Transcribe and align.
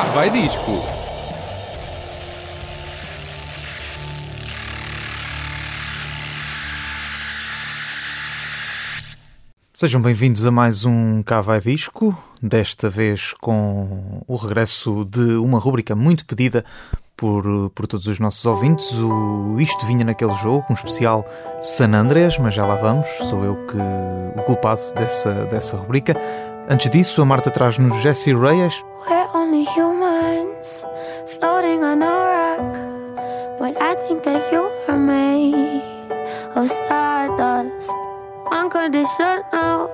Cá 0.00 0.06
vai 0.14 0.30
disco. 0.30 0.82
Sejam 9.74 10.00
bem-vindos 10.00 10.46
a 10.46 10.50
mais 10.50 10.86
um 10.86 11.22
Cá 11.22 11.42
vai 11.42 11.60
disco, 11.60 12.16
desta 12.40 12.88
vez 12.88 13.34
com 13.42 14.22
o 14.26 14.36
regresso 14.36 15.04
de 15.04 15.34
uma 15.34 15.58
rúbrica 15.58 15.94
muito 15.94 16.24
pedida 16.24 16.64
por, 17.14 17.68
por 17.74 17.86
todos 17.86 18.06
os 18.06 18.18
nossos 18.18 18.46
ouvintes. 18.46 18.90
O 18.94 19.60
Isto 19.60 19.84
Vinha 19.84 20.06
naquele 20.06 20.32
jogo, 20.32 20.64
um 20.70 20.72
especial 20.72 21.26
San 21.60 21.92
Andreas, 21.92 22.38
mas 22.38 22.54
já 22.54 22.64
lá 22.64 22.76
vamos, 22.76 23.06
sou 23.06 23.44
eu 23.44 23.66
que 23.66 23.76
o 23.76 24.42
culpado 24.44 24.80
dessa, 24.94 25.44
dessa 25.44 25.76
rubrica. 25.76 26.14
Antes 26.70 26.88
disso, 26.88 27.20
a 27.20 27.24
Marta 27.24 27.50
traz-nos 27.50 28.00
Jesse 28.00 28.32
Reyes. 28.32 28.84
We're 29.08 29.28
only 29.34 29.64
humans 29.74 30.84
floating 31.26 31.82
on 31.82 32.00
a 32.00 32.06
rock, 32.06 33.58
but 33.58 33.76
I 33.82 33.96
think 34.06 34.22
that 34.22 34.52
you 34.52 34.70
are 34.86 34.96
made 34.96 35.82
of 36.54 36.68
stardust. 36.70 37.90
Unconditional, 38.52 39.90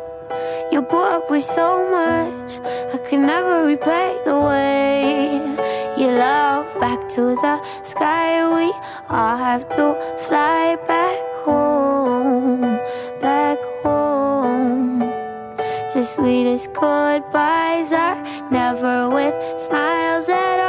you 0.70 0.82
put 0.82 1.14
up 1.14 1.30
with 1.30 1.44
so 1.44 1.88
much. 1.90 2.60
I 2.92 2.98
can 3.08 3.24
never 3.24 3.64
repay 3.64 4.20
the 4.26 4.38
way 4.38 5.40
you 5.96 6.08
love 6.08 6.78
back 6.78 7.08
to 7.16 7.36
the 7.40 7.56
sky. 7.84 8.44
We 8.54 8.70
all 9.08 9.38
have 9.38 9.66
to 9.70 9.96
fly 10.28 10.76
back 10.86 11.05
sweetest 16.16 16.72
goodbyes 16.72 17.92
are 17.92 18.16
never 18.50 19.10
with 19.10 19.34
smiles 19.60 20.30
at 20.30 20.58
all. 20.60 20.65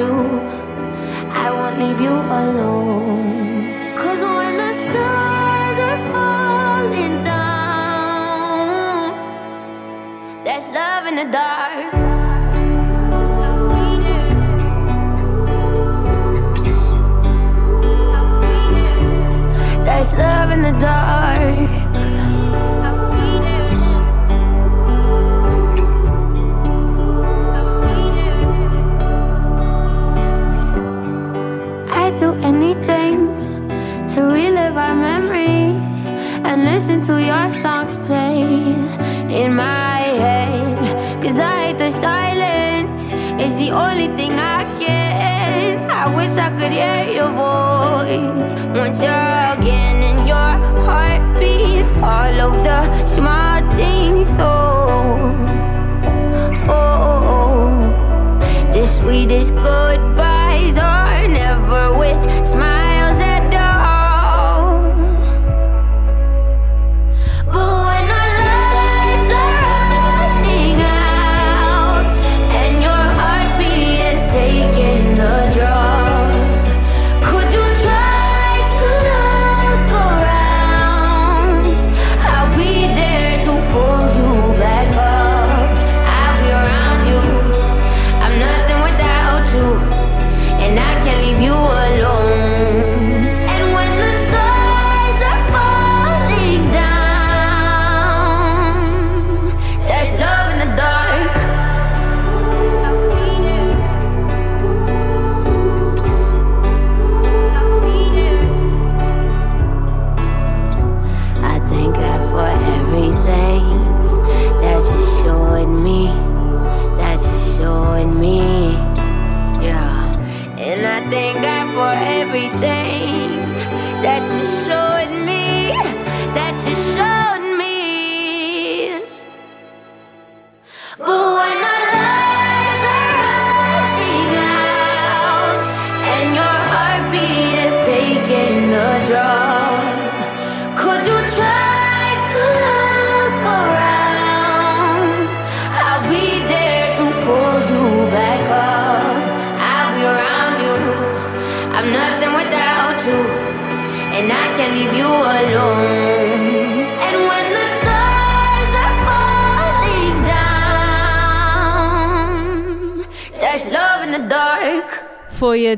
I 0.00 1.50
won't 1.50 1.76
leave 1.80 2.00
you 2.00 2.10
alone. 2.10 3.96
Cause 3.96 4.20
when 4.20 4.56
the 4.56 4.72
stars 4.72 5.78
are 5.88 5.98
falling 6.12 7.24
down, 7.24 9.12
there's 10.44 10.68
love 10.70 11.06
in 11.06 11.16
the 11.16 11.24
dark. 11.24 11.92
There's 19.84 20.14
love 20.14 20.50
in 20.52 20.62
the 20.62 20.72
dark. 20.78 21.27
The 43.68 43.74
only 43.76 44.08
thing 44.16 44.38
I 44.38 44.64
get. 44.78 45.90
I 45.90 46.06
wish 46.14 46.36
I 46.38 46.48
could 46.58 46.72
hear 46.72 47.04
your 47.16 47.28
voice 47.28 48.54
once 48.74 49.00
again 49.00 49.96
in 50.10 50.26
your 50.26 50.52
heartbeat. 50.86 51.84
All 52.02 52.40
of 52.46 52.64
the 52.64 53.04
small 53.04 53.60
things, 53.76 54.32
oh, 54.38 55.34
oh, 56.68 57.10
oh, 57.10 57.34
oh. 57.34 58.70
The 58.72 58.86
sweetest 58.86 59.54
goodbyes 59.54 60.17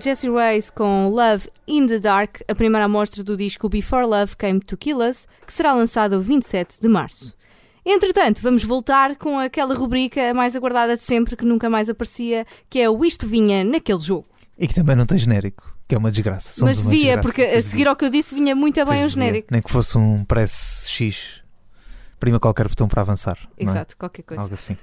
Jessie 0.03 0.31
Reyes 0.31 0.71
com 0.71 1.09
Love 1.11 1.49
in 1.67 1.87
the 1.87 1.99
Dark, 1.99 2.41
a 2.49 2.55
primeira 2.55 2.87
amostra 2.87 3.23
do 3.23 3.37
disco 3.37 3.69
Before 3.69 4.07
Love 4.07 4.37
Came 4.37 4.61
to 4.61 4.77
Kill 4.77 4.99
Us, 4.99 5.27
que 5.47 5.53
será 5.53 5.73
lançado 5.73 6.21
27 6.23 6.81
de 6.81 6.89
março. 6.89 7.35
Entretanto, 7.85 8.41
vamos 8.43 8.63
voltar 8.65 9.17
com 9.17 9.39
aquela 9.39 9.75
rubrica 9.75 10.33
mais 10.35 10.55
aguardada 10.57 10.97
de 10.97 11.03
sempre 11.03 11.37
que 11.37 11.45
nunca 11.45 11.69
mais 11.69 11.89
aparecia, 11.89 12.47
que 12.69 12.79
é 12.79 12.89
o 12.89 13.05
Isto 13.05 13.27
Vinha 13.27 13.65
naquele 13.65 13.99
jogo. 14.01 14.27
E 14.59 14.67
que 14.69 14.75
também 14.75 14.95
não 14.97 15.07
tem 15.07 15.19
genérico, 15.19 15.75
que 15.89 15.95
é 15.95 15.99
uma 15.99 16.11
desgraça. 16.11 16.53
Somos 16.55 16.77
Mas 16.79 16.87
uma 16.87 16.91
devia, 16.93 17.05
desgraça. 17.17 17.23
porque 17.29 17.43
a 17.43 17.63
seguir 17.63 17.89
ao 17.89 17.97
que 17.97 18.05
eu 18.05 18.11
disse 18.11 18.35
vinha 18.35 18.55
muito 18.55 18.75
bem 18.77 18.85
o 18.85 18.87
devia. 18.89 19.09
genérico. 19.09 19.49
Nem 19.51 19.63
que 19.63 19.71
fosse 19.71 19.97
um 19.99 20.25
press 20.25 20.87
X. 20.89 21.41
Prima 22.21 22.39
qualquer 22.39 22.69
botão 22.69 22.87
para 22.87 23.01
avançar. 23.01 23.37
é? 23.57 23.65
Exato, 23.65 23.97
qualquer 23.97 24.23
coisa. 24.23 24.43
Algo 24.43 24.55
assim. 24.55 24.77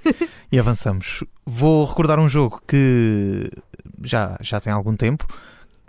e 0.52 0.58
avançamos. 0.58 1.24
Vou 1.46 1.84
recordar 1.86 2.18
um 2.18 2.28
jogo 2.28 2.60
que 2.68 3.48
já, 4.02 4.36
já 4.42 4.60
tem 4.60 4.72
algum 4.72 4.94
tempo. 4.96 5.24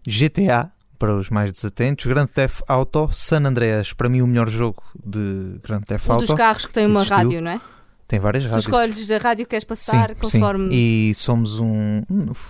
GTA, 0.07 0.71
para 0.97 1.15
os 1.15 1.29
mais 1.29 1.51
desatentos. 1.51 2.05
Grand 2.05 2.27
Theft 2.27 2.61
Auto, 2.67 3.09
San 3.11 3.45
Andreas, 3.45 3.93
para 3.93 4.07
mim 4.09 4.21
o 4.21 4.27
melhor 4.27 4.47
jogo 4.49 4.83
de 5.03 5.59
Grand 5.63 5.81
Theft 5.81 6.07
Um 6.07 6.13
Auto. 6.13 6.25
dos 6.27 6.35
carros 6.35 6.65
que 6.65 6.73
tem 6.73 6.85
que 6.85 6.91
uma 6.91 6.99
existiu. 7.01 7.17
rádio, 7.17 7.41
não 7.41 7.51
é? 7.51 7.61
Tem 8.07 8.19
várias 8.19 8.43
Tu 8.43 8.47
rádios. 8.49 8.65
escolhes 8.65 9.11
a 9.11 9.17
rádio 9.19 9.45
que 9.45 9.51
queres 9.51 9.63
passar 9.63 10.15
conforme. 10.15 10.71
Sim. 10.71 10.75
E 10.75 11.13
somos 11.13 11.59
um 11.59 12.01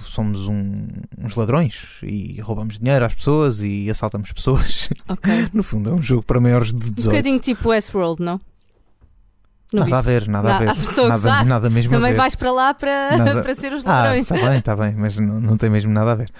somos 0.05 0.47
um- 0.47 0.87
uns 1.17 1.35
ladrões 1.35 1.97
e 2.01 2.39
roubamos 2.39 2.79
dinheiro 2.79 3.03
às 3.03 3.13
pessoas 3.13 3.59
e 3.61 3.89
assaltamos 3.89 4.31
pessoas. 4.31 4.89
Ok. 5.09 5.31
no 5.53 5.61
fundo, 5.61 5.89
é 5.89 5.93
um 5.93 6.01
jogo 6.01 6.23
para 6.23 6.39
maiores 6.39 6.69
de 6.69 6.75
Um 6.89 6.93
18. 6.93 7.03
bocadinho 7.11 7.39
tipo 7.39 7.69
Westworld, 7.69 8.23
não? 8.23 8.39
Não 9.71 9.83
nada 9.85 9.97
a 9.97 10.01
ver, 10.01 10.27
nada 10.27 10.55
a 10.55 10.59
ver. 10.59 10.69
ah, 10.69 10.73
estou 10.81 11.05
a 11.05 11.09
nada, 11.09 11.43
nada 11.43 11.69
mesmo 11.69 11.93
a 11.93 11.97
Também 11.97 12.11
ver. 12.11 12.17
vais 12.17 12.35
para 12.35 12.51
lá 12.51 12.73
para, 12.73 13.17
Nada. 13.17 13.41
para 13.43 13.55
ser 13.55 13.71
os 13.73 13.85
Ah, 13.85 14.03
ladrões. 14.03 14.21
está 14.21 14.35
bem, 14.49 14.57
está 14.59 14.75
bem, 14.75 14.95
mas 14.95 15.17
não, 15.17 15.39
não 15.39 15.57
tem 15.57 15.69
mesmo 15.69 15.91
nada 15.93 16.11
a 16.11 16.15
ver. 16.15 16.31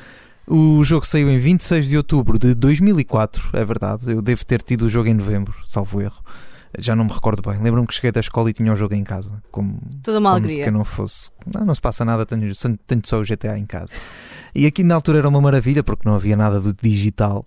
O 0.47 0.83
jogo 0.83 1.05
saiu 1.05 1.29
em 1.29 1.37
26 1.37 1.89
de 1.89 1.97
outubro 1.97 2.39
de 2.39 2.55
2004, 2.55 3.49
é 3.53 3.63
verdade. 3.63 4.11
Eu 4.11 4.21
devo 4.21 4.43
ter 4.45 4.61
tido 4.63 4.83
o 4.85 4.89
jogo 4.89 5.07
em 5.07 5.13
novembro, 5.13 5.53
salvo 5.67 6.01
erro. 6.01 6.23
Já 6.77 6.95
não 6.95 7.03
me 7.05 7.11
recordo 7.11 7.41
bem. 7.47 7.59
Lembro-me 7.61 7.85
que 7.87 7.93
cheguei 7.93 8.11
da 8.11 8.19
escola 8.19 8.49
e 8.49 8.53
tinha 8.53 8.71
o 8.71 8.75
jogo 8.75 8.93
em 8.95 9.03
casa. 9.03 9.41
Como, 9.51 9.79
Toda 10.03 10.19
uma 10.19 10.31
como 10.33 10.41
se 10.45 10.51
alegria. 10.53 10.65
eu 10.67 10.71
não 10.71 10.85
fosse. 10.85 11.29
Não, 11.53 11.65
não 11.65 11.73
se 11.75 11.81
passa 11.81 12.03
nada, 12.05 12.25
tenho, 12.25 12.51
tenho 12.87 13.01
só 13.05 13.19
o 13.19 13.23
GTA 13.23 13.57
em 13.57 13.65
casa. 13.65 13.93
E 14.55 14.65
aqui 14.65 14.83
na 14.83 14.95
altura 14.95 15.19
era 15.19 15.27
uma 15.29 15.41
maravilha 15.41 15.83
porque 15.83 16.07
não 16.07 16.15
havia 16.15 16.35
nada 16.35 16.59
do 16.59 16.73
digital. 16.73 17.45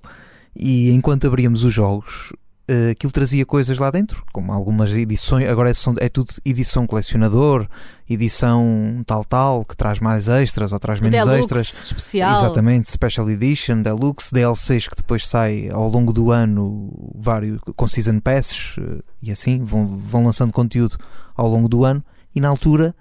E 0.55 0.90
enquanto 0.90 1.26
abríamos 1.26 1.64
os 1.64 1.73
jogos, 1.73 2.32
eh, 2.69 2.91
aquilo 2.91 3.12
trazia 3.12 3.44
coisas 3.44 3.76
lá 3.79 3.91
dentro, 3.91 4.25
como 4.32 4.53
algumas 4.53 4.93
edições. 4.94 5.49
Agora 5.49 5.70
é, 5.70 5.75
é 6.00 6.09
tudo 6.09 6.32
edição 6.44 6.87
colecionador, 6.87 7.67
edição 8.09 9.03
tal, 9.06 9.25
tal, 9.25 9.64
que 9.64 9.76
traz 9.76 9.99
mais 9.99 10.29
extras 10.29 10.73
ou 10.73 10.79
traz 10.79 11.00
menos 11.00 11.19
Deluxe, 11.19 11.41
extras. 11.41 11.85
especial. 11.87 12.38
Exatamente, 12.38 12.91
Special 12.91 13.29
Edition, 13.31 13.82
Deluxe, 13.82 14.32
DLCs 14.32 14.88
que 14.88 14.97
depois 14.97 15.26
sai 15.26 15.69
ao 15.70 15.88
longo 15.88 16.12
do 16.12 16.31
ano, 16.31 16.93
vários 17.14 17.59
com 17.76 17.88
Season 17.88 18.20
Passes 18.20 18.76
eh, 18.79 19.00
e 19.23 19.32
assim, 19.32 19.62
vão, 19.64 19.87
vão 19.87 20.25
lançando 20.25 20.53
conteúdo 20.53 20.97
ao 21.35 21.49
longo 21.49 21.69
do 21.69 21.85
ano. 21.85 22.03
E 22.35 22.41
na 22.41 22.49
altura 22.49 22.94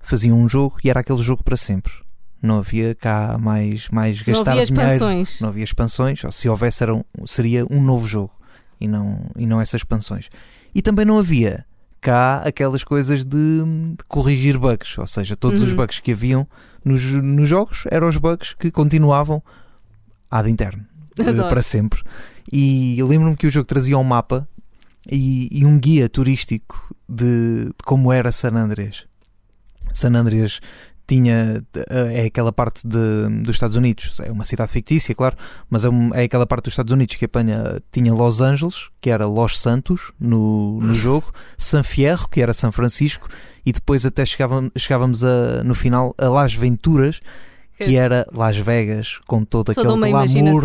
faziam 0.00 0.38
um 0.38 0.48
jogo 0.48 0.76
e 0.82 0.90
era 0.90 1.00
aquele 1.00 1.22
jogo 1.22 1.42
para 1.44 1.56
sempre. 1.56 1.92
Não 2.42 2.58
havia 2.58 2.94
cá 2.94 3.36
mais, 3.38 3.88
mais 3.90 4.18
Não 4.18 4.24
gastar 4.26 4.50
havia 4.52 4.64
dinheiro, 4.66 4.92
expansões. 4.92 5.40
não 5.40 5.48
havia 5.48 5.62
expansões, 5.64 6.24
ou 6.24 6.32
se 6.32 6.48
houvesse 6.48 6.82
era 6.82 6.92
um- 6.94 7.04
seria 7.24 7.64
um 7.70 7.80
novo 7.80 8.06
jogo 8.08 8.32
e 8.84 8.88
não, 8.88 9.30
e 9.36 9.46
não 9.46 9.60
essas 9.60 9.80
expansões. 9.80 10.28
E 10.74 10.82
também 10.82 11.04
não 11.04 11.18
havia 11.18 11.64
cá 12.00 12.38
aquelas 12.38 12.82
coisas 12.82 13.24
de, 13.24 13.62
de 13.64 14.04
corrigir 14.08 14.58
bugs, 14.58 14.98
ou 14.98 15.06
seja, 15.06 15.36
todos 15.36 15.62
os 15.62 15.70
Uhum. 15.70 15.76
bugs 15.76 16.00
que 16.00 16.12
haviam 16.12 16.46
nos, 16.84 17.02
nos 17.04 17.48
jogos 17.48 17.84
eram 17.90 18.08
os 18.08 18.16
bugs 18.16 18.54
que 18.54 18.70
continuavam 18.70 19.42
ad 20.30 20.50
interno 20.50 20.84
eh, 21.18 21.28
Adoro. 21.28 21.48
para 21.48 21.62
sempre. 21.62 22.02
E 22.52 22.96
lembro-me 23.02 23.36
que 23.36 23.46
o 23.46 23.50
jogo 23.50 23.66
trazia 23.66 23.96
um 23.96 24.02
mapa 24.04 24.48
e, 25.10 25.48
e 25.52 25.64
um 25.64 25.78
guia 25.78 26.08
turístico 26.08 26.94
de, 27.08 27.66
de 27.66 27.74
como 27.84 28.12
era 28.12 28.32
San 28.32 28.54
Andrés. 28.56 29.04
San 29.94 30.14
Andrés 30.16 30.60
tinha 31.12 31.62
eh, 31.90 32.22
é 32.22 32.26
aquela 32.26 32.52
parte 32.52 32.86
de, 32.86 33.42
dos 33.42 33.54
Estados 33.56 33.76
Unidos, 33.76 34.18
é 34.20 34.32
uma 34.32 34.44
cidade 34.44 34.72
fictícia, 34.72 35.14
claro, 35.14 35.36
mas 35.68 35.84
é, 35.84 35.90
um- 35.90 36.14
é 36.14 36.22
aquela 36.22 36.46
parte 36.46 36.64
dos 36.64 36.72
Estados 36.72 36.90
Unidos 36.92 37.16
que 37.16 37.26
apanha 37.26 37.80
tinha 37.92 38.14
Los 38.14 38.40
Angeles, 38.40 38.88
que 38.98 39.10
era 39.10 39.26
Los 39.26 39.58
Santos 39.58 40.12
no, 40.18 40.80
no 40.80 40.94
jogo, 40.94 41.30
San 41.58 41.82
Fierro, 41.82 42.28
que 42.30 42.40
era 42.40 42.52
São 42.54 42.72
Francisco, 42.72 43.28
e 43.66 43.72
depois 43.72 44.06
até 44.06 44.24
chegávamos, 44.24 44.70
chegávamos 44.78 45.22
a, 45.22 45.62
no 45.62 45.74
final 45.74 46.14
a 46.16 46.28
Las 46.28 46.54
Venturas, 46.54 47.20
que 47.76 47.96
era 47.96 48.24
Las 48.32 48.56
Vegas, 48.58 49.18
com 49.26 49.44
todo 49.44 49.70
Toda 49.74 49.88
aquele 50.06 50.12
glamour, 50.44 50.62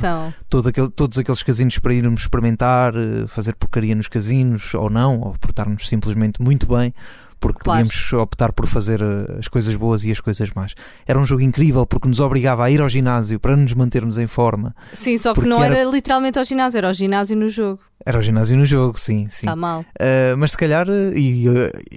todo 0.50 0.69
aquele- 0.69 0.89
todos 0.91 1.17
aqueles 1.17 1.43
casinos 1.43 1.77
para 1.79 1.93
irmos 1.93 2.21
experimentar, 2.21 2.93
eh, 2.95 3.25
fazer 3.27 3.53
porcaria 3.55 3.95
nos 3.95 4.07
casinos 4.07 4.73
ou 4.75 4.89
não, 4.89 5.19
ou 5.19 5.33
portarmos 5.39 5.89
simplesmente 5.89 6.41
muito 6.41 6.67
bem, 6.67 6.93
porque 7.39 7.60
Claro. 7.63 7.86
podíamos 7.88 8.13
optar 8.13 8.51
por 8.54 8.68
fazer 8.68 9.01
eh, 9.01 9.38
as 9.39 9.48
coisas 9.48 9.75
boas 9.75 10.04
e 10.04 10.12
as 10.12 10.19
coisas 10.19 10.50
más. 10.56 10.74
Era 11.06 11.19
um 11.19 11.25
jogo 11.25 11.42
incrível 11.42 11.86
porque 11.86 12.07
nos 12.07 12.19
obrigava 12.19 12.66
a 12.66 12.72
ir 12.72 12.81
ao 12.81 12.89
ginásio 12.89 13.39
para 13.39 13.56
nos 13.56 13.74
mantermos 13.74 14.18
em 14.18 14.28
forma. 14.28 14.75
Sim, 14.94 15.18
só 15.18 15.34
que 15.34 15.42
não 15.42 15.63
era... 15.63 15.78
era- 15.78 15.89
literalmente 15.89 16.38
ao 16.39 16.45
ginásio, 16.45 16.78
era 16.78 16.88
ao 16.88 16.94
ginásio 16.94 17.36
no 17.38 17.50
jogo. 17.50 17.80
Era 18.07 18.19
o 18.19 18.21
ginásio 18.21 18.56
no 18.56 18.65
jogo, 18.65 18.98
sim, 18.98 19.27
sim. 19.30 19.45
Está 19.48 19.54
mal. 19.54 19.81
Uh, 19.81 20.38
mas 20.38 20.51
se 20.51 20.57
calhar 20.57 20.88
uh, 20.88 21.18
e, 21.18 21.50
uh, 21.50 21.54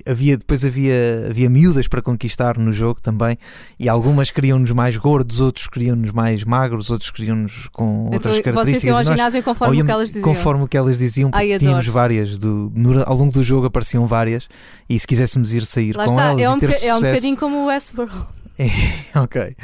havia, 0.09 0.37
depois 0.37 0.65
havia, 0.65 1.27
havia 1.31 1.49
miúdas 1.49 1.87
para 1.87 2.03
conquistar 2.03 2.59
no 2.59 2.73
jogo 2.73 3.01
também 3.01 3.39
e 3.79 3.89
algumas 3.89 4.33
queriam-nos 4.33 4.73
mais 4.73 4.97
gordos, 4.97 5.39
outros 5.39 5.69
queriam-nos 5.69 6.11
mais 6.11 6.43
magros, 6.43 6.91
outros 6.91 7.13
queriam-nos 7.13 7.69
com 7.69 8.07
outras 8.07 8.17
Então, 8.17 8.33
vocês 8.33 8.43
características. 8.43 8.85
iam 8.89 8.97
ao 8.97 9.03
E 9.03 9.07
ginásio 9.07 9.43
conforme 9.45 9.69
ou 9.69 9.73
o 9.73 9.77
íamos 9.79 9.87
que 9.89 9.93
elas 9.95 10.09
diziam. 10.09 10.25
Conforme 10.25 10.65
o 10.65 10.69
que 10.69 10.77
elas 10.77 10.99
diziam, 10.99 11.31
porque 11.31 11.53
Ai, 11.53 11.59
tínhamos 11.61 11.87
várias. 11.87 12.39
Do, 12.39 12.73
no- 12.75 13.05
ao 13.07 13.17
longo 13.17 13.33
do 13.33 13.45
jogo 13.45 13.67
apareciam 13.69 14.05
várias 14.05 14.49
e 14.89 14.99
se 14.99 15.07
quiséssemos 15.07 15.53
ir 15.53 15.65
sair 15.65 15.95
Lá 15.97 16.07
com 16.07 16.11
está, 16.13 16.31
elas 16.31 16.41
é 16.43 16.45
e 16.45 16.49
um, 16.49 16.59
ter 16.59 16.67
boca- 16.71 16.87
é 16.87 16.93
um 16.93 16.97
sucesso, 16.97 17.15
bocadinho 17.15 17.37
como 17.37 17.57
o 17.57 17.67
Westworld. 17.67 18.15
ok, 19.15 19.57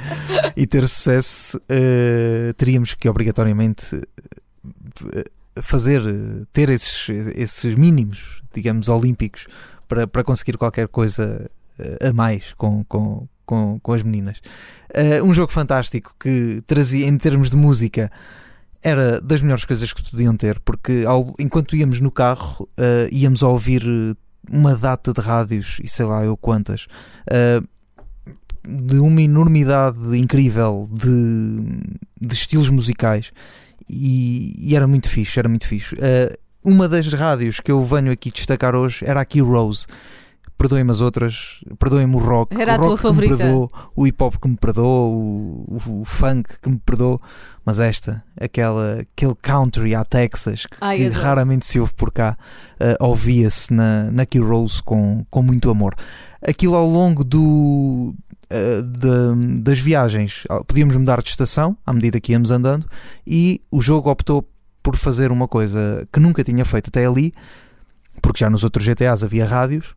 e 0.56 0.64
ter 0.66 0.87
sucesso, 0.87 1.58
uh, 1.58 2.54
teríamos 2.54 2.94
que 2.94 3.08
obrigatoriamente 3.08 4.00
fazer, 5.62 6.00
uh, 6.00 6.46
ter 6.52 6.68
esses, 6.70 7.08
esses 7.34 7.74
mínimos, 7.74 8.42
digamos, 8.54 8.88
olímpicos 8.88 9.46
para, 9.88 10.06
para 10.06 10.24
conseguir 10.24 10.56
qualquer 10.56 10.88
coisa 10.88 11.50
uh, 11.78 12.08
a 12.08 12.12
mais 12.12 12.52
com, 12.56 12.84
com, 12.84 13.28
com, 13.44 13.78
com 13.80 13.92
as 13.92 14.02
meninas. 14.02 14.40
Uh, 14.94 15.24
um 15.24 15.32
jogo 15.32 15.52
fantástico 15.52 16.14
que 16.18 16.62
trazia, 16.66 17.06
em 17.06 17.16
termos 17.18 17.50
de 17.50 17.56
música, 17.56 18.10
era 18.82 19.20
das 19.20 19.42
melhores 19.42 19.64
coisas 19.64 19.92
que 19.92 20.10
podiam 20.10 20.36
ter, 20.36 20.60
porque 20.60 21.04
ao- 21.06 21.32
enquanto 21.38 21.74
íamos 21.74 22.00
no 22.00 22.10
carro, 22.10 22.68
uh, 22.78 23.08
íamos 23.10 23.42
a 23.42 23.48
ouvir 23.48 23.84
uma 24.48 24.76
data 24.76 25.12
de 25.12 25.20
rádios, 25.20 25.78
e 25.82 25.88
sei 25.88 26.06
lá 26.06 26.24
eu 26.24 26.36
quantas, 26.36 26.86
uh, 27.30 27.66
de 28.68 28.98
uma 28.98 29.20
enormidade 29.22 30.16
incrível 30.16 30.88
de, 30.90 31.80
de 32.20 32.34
estilos 32.34 32.70
musicais, 32.70 33.32
e, 33.88 34.54
e 34.58 34.76
era 34.76 34.86
muito 34.86 35.08
fixe, 35.08 35.38
era 35.38 35.48
muito 35.48 35.66
fixe. 35.66 35.94
Uh, 35.94 36.36
uma 36.64 36.88
das 36.88 37.12
rádios 37.12 37.60
que 37.60 37.70
eu 37.70 37.82
venho 37.82 38.10
aqui 38.10 38.30
destacar 38.30 38.74
hoje 38.74 39.04
era 39.04 39.20
aqui 39.20 39.40
Rose. 39.40 39.86
Perdoem-me 40.58 40.90
as 40.90 41.02
outras, 41.02 41.60
perdoem-me 41.78 42.16
o 42.16 42.18
rock, 42.18 42.58
Era 42.58 42.80
o 42.80 42.88
rock 42.88 43.02
que 43.02 43.08
me 43.08 43.28
perdoou, 43.36 43.70
o 43.94 44.06
hip 44.06 44.24
hop 44.24 44.34
que 44.40 44.48
me 44.48 44.56
perdoou, 44.56 45.12
o, 45.12 45.78
o- 45.86 46.00
o 46.00 46.04
funk 46.06 46.48
que 46.62 46.70
me 46.70 46.78
perdoou, 46.78 47.20
mas 47.62 47.78
esta, 47.78 48.24
aquela, 48.40 49.00
aquele 49.00 49.34
country 49.34 49.94
à 49.94 50.02
Texas 50.02 50.64
que, 50.64 50.78
Ai, 50.80 50.96
que 50.96 51.08
raramente 51.08 51.66
se 51.66 51.78
ouve 51.78 51.92
por 51.92 52.10
cá, 52.10 52.34
eh, 52.80 52.96
ouvia-se 53.00 53.70
na, 53.75 54.11
na 54.11 54.25
Key 54.25 54.38
Rose 54.38 54.82
com, 54.82 55.26
com 55.30 55.42
muito 55.42 55.68
amor. 55.68 55.94
Aquilo 56.40 56.75
ao 56.75 56.88
longo 56.88 57.22
do, 57.22 58.14
eh, 58.50 58.82
da- 58.82 59.34
das 59.60 59.78
viagens, 59.78 60.44
ah, 60.48 60.62
podíamos 60.64 60.96
mudar 60.96 61.20
de 61.22 61.28
estação 61.30 61.76
à 61.86 61.92
medida 61.92 62.20
que 62.20 62.32
íamos 62.32 62.50
andando, 62.50 62.86
e 63.26 63.60
o 63.70 63.80
jogo 63.80 64.10
optou 64.10 64.48
por 64.82 64.96
fazer 64.96 65.32
uma 65.32 65.48
coisa 65.48 66.06
que 66.12 66.20
nunca 66.20 66.44
tinha 66.44 66.64
feito 66.64 66.88
até 66.88 67.04
ali, 67.06 67.32
porque 68.22 68.38
já 68.40 68.48
nos 68.48 68.62
outros 68.64 68.84
GTAs 68.86 69.22
havia 69.24 69.44
rádios, 69.46 69.94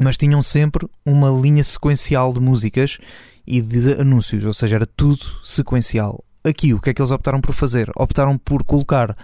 mas 0.00 0.16
tinham 0.16 0.42
sempre 0.42 0.86
uma 1.04 1.30
linha 1.30 1.64
sequencial 1.64 2.32
de 2.32 2.40
músicas 2.40 2.98
e 3.46 3.60
de 3.60 3.94
anúncios, 4.00 4.44
ou 4.44 4.52
seja, 4.52 4.76
era 4.76 4.86
tudo 4.86 5.24
sequencial. 5.42 6.22
Aqui, 6.44 6.72
o 6.72 6.80
que 6.80 6.90
é 6.90 6.94
que 6.94 7.00
eles 7.02 7.10
optaram 7.10 7.40
por 7.40 7.54
fazer? 7.54 7.90
Optaram 7.96 8.38
por 8.38 8.62
colocar 8.64 9.16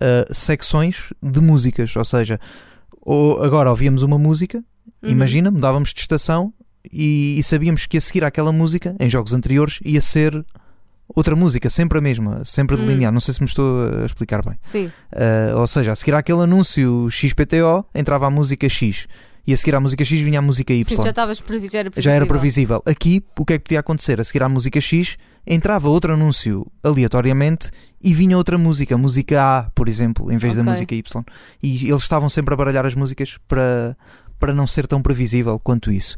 ah, 0.00 0.24
secções 0.32 1.12
de 1.22 1.40
músicas, 1.40 1.94
ou 1.96 2.04
seja, 2.04 2.40
ou 3.00 3.42
agora 3.42 3.70
ouvíamos 3.70 4.02
uma 4.02 4.18
música, 4.18 4.62
Uhum. 5.02 5.10
imagina, 5.10 5.50
mudávamos 5.50 5.92
de 5.92 6.00
estação 6.00 6.52
e, 6.92 7.38
e 7.38 7.42
sabíamos 7.42 7.86
que 7.86 7.96
a 7.96 8.00
seguir 8.00 8.24
àquela 8.24 8.52
música, 8.52 8.94
em 9.00 9.08
jogos 9.10 9.32
anteriores, 9.32 9.78
ia 9.84 10.00
ser 10.00 10.44
outra 11.08 11.36
música, 11.36 11.68
sempre 11.70 11.98
a 11.98 12.00
mesma, 12.00 12.42
sempre 12.44 12.76
Hum. 12.76 12.86
delineada. 12.86 13.12
Não 13.12 13.20
sei 13.20 13.34
se 13.34 13.40
me 13.40 13.46
estou 13.46 13.86
a 14.02 14.06
explicar 14.06 14.42
bem. 14.44 14.58
Sim, 14.62 14.90
Uh, 15.12 15.58
ou 15.60 15.66
seja, 15.66 15.92
a 15.92 15.96
seguir 15.96 16.14
àquele 16.14 16.42
anúncio 16.42 17.08
XPTO 17.10 17.84
entrava 17.94 18.26
a 18.26 18.30
música 18.30 18.68
X 18.68 19.06
e 19.46 19.52
a 19.52 19.56
seguir 19.56 19.74
à 19.76 19.80
música 19.80 20.04
X 20.04 20.20
vinha 20.22 20.38
a 20.38 20.42
música 20.42 20.72
Y. 20.72 20.84
sim, 20.96 21.02
já 21.02 21.10
estavas 21.10 21.40
previ- 21.40 21.68
já 21.70 21.78
era 21.80 21.90
Já 21.98 22.12
era 22.12 22.26
previsível. 22.26 22.82
Aqui, 22.86 23.22
o 23.38 23.44
que 23.44 23.52
é 23.52 23.58
que 23.58 23.64
podia 23.64 23.80
acontecer? 23.80 24.20
A 24.20 24.24
seguir 24.24 24.42
à 24.42 24.48
música 24.48 24.80
X 24.80 25.16
entrava 25.46 25.88
outro 25.90 26.14
anúncio 26.14 26.66
aleatoriamente 26.82 27.70
e 28.02 28.12
vinha 28.14 28.36
outra 28.36 28.56
música, 28.58 28.96
música 28.96 29.40
A, 29.42 29.62
por 29.74 29.88
exemplo, 29.88 30.32
em 30.32 30.36
vez 30.38 30.56
da 30.56 30.62
Ok. 30.62 30.72
música 30.72 30.94
Y. 30.94 31.24
E 31.62 31.88
eles 31.90 32.02
estavam 32.02 32.28
sempre 32.30 32.54
a 32.54 32.56
baralhar 32.56 32.84
as 32.86 32.94
músicas 32.94 33.36
para, 33.46 33.96
para 34.38 34.52
não 34.52 34.66
ser 34.66 34.86
tão 34.86 35.00
previsível 35.00 35.58
quanto 35.58 35.90
isso. 35.90 36.16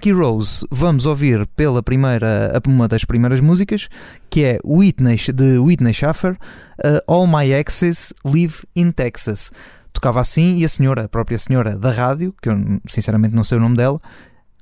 Key 0.00 0.12
Rose, 0.12 0.66
vamos 0.70 1.06
ouvir 1.06 1.46
pela 1.48 1.82
primeira, 1.82 2.52
uma 2.66 2.86
das 2.86 3.04
primeiras 3.04 3.40
músicas, 3.40 3.88
que 4.30 4.44
é 4.44 4.58
Whitney, 4.64 5.16
de 5.34 5.58
Whitney 5.58 5.92
Schaffer, 5.92 6.32
uh, 6.32 7.00
All 7.06 7.26
My 7.26 7.52
Exes 7.52 8.12
Live 8.24 8.64
in 8.76 8.92
Texas. 8.92 9.50
Tocava 9.92 10.20
assim 10.20 10.56
e 10.56 10.64
a 10.64 10.68
senhora, 10.68 11.04
a 11.04 11.08
própria 11.08 11.38
senhora 11.38 11.78
da 11.78 11.90
rádio, 11.90 12.34
que 12.40 12.48
eu 12.48 12.54
sinceramente 12.88 13.34
não 13.34 13.44
sei 13.44 13.58
o 13.58 13.60
nome 13.60 13.76
dela, 13.76 14.00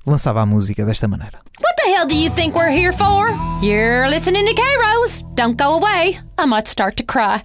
lançava 0.06 0.40
a 0.40 0.46
música 0.46 0.84
desta 0.84 1.06
maneira. 1.06 1.38
What 1.60 1.76
the 1.76 1.90
hell 1.90 2.06
do 2.06 2.14
you 2.14 2.30
think 2.30 2.56
we're 2.56 2.70
here 2.70 2.92
for? 2.92 3.28
You're 3.62 4.08
listening 4.08 4.46
to 4.46 4.54
K 4.54 4.62
Rose. 4.78 5.22
Don't 5.34 5.56
go 5.56 5.74
away. 5.74 6.18
I 6.38 6.46
might 6.46 6.68
start 6.68 6.96
to 6.96 7.04
cry. 7.04 7.42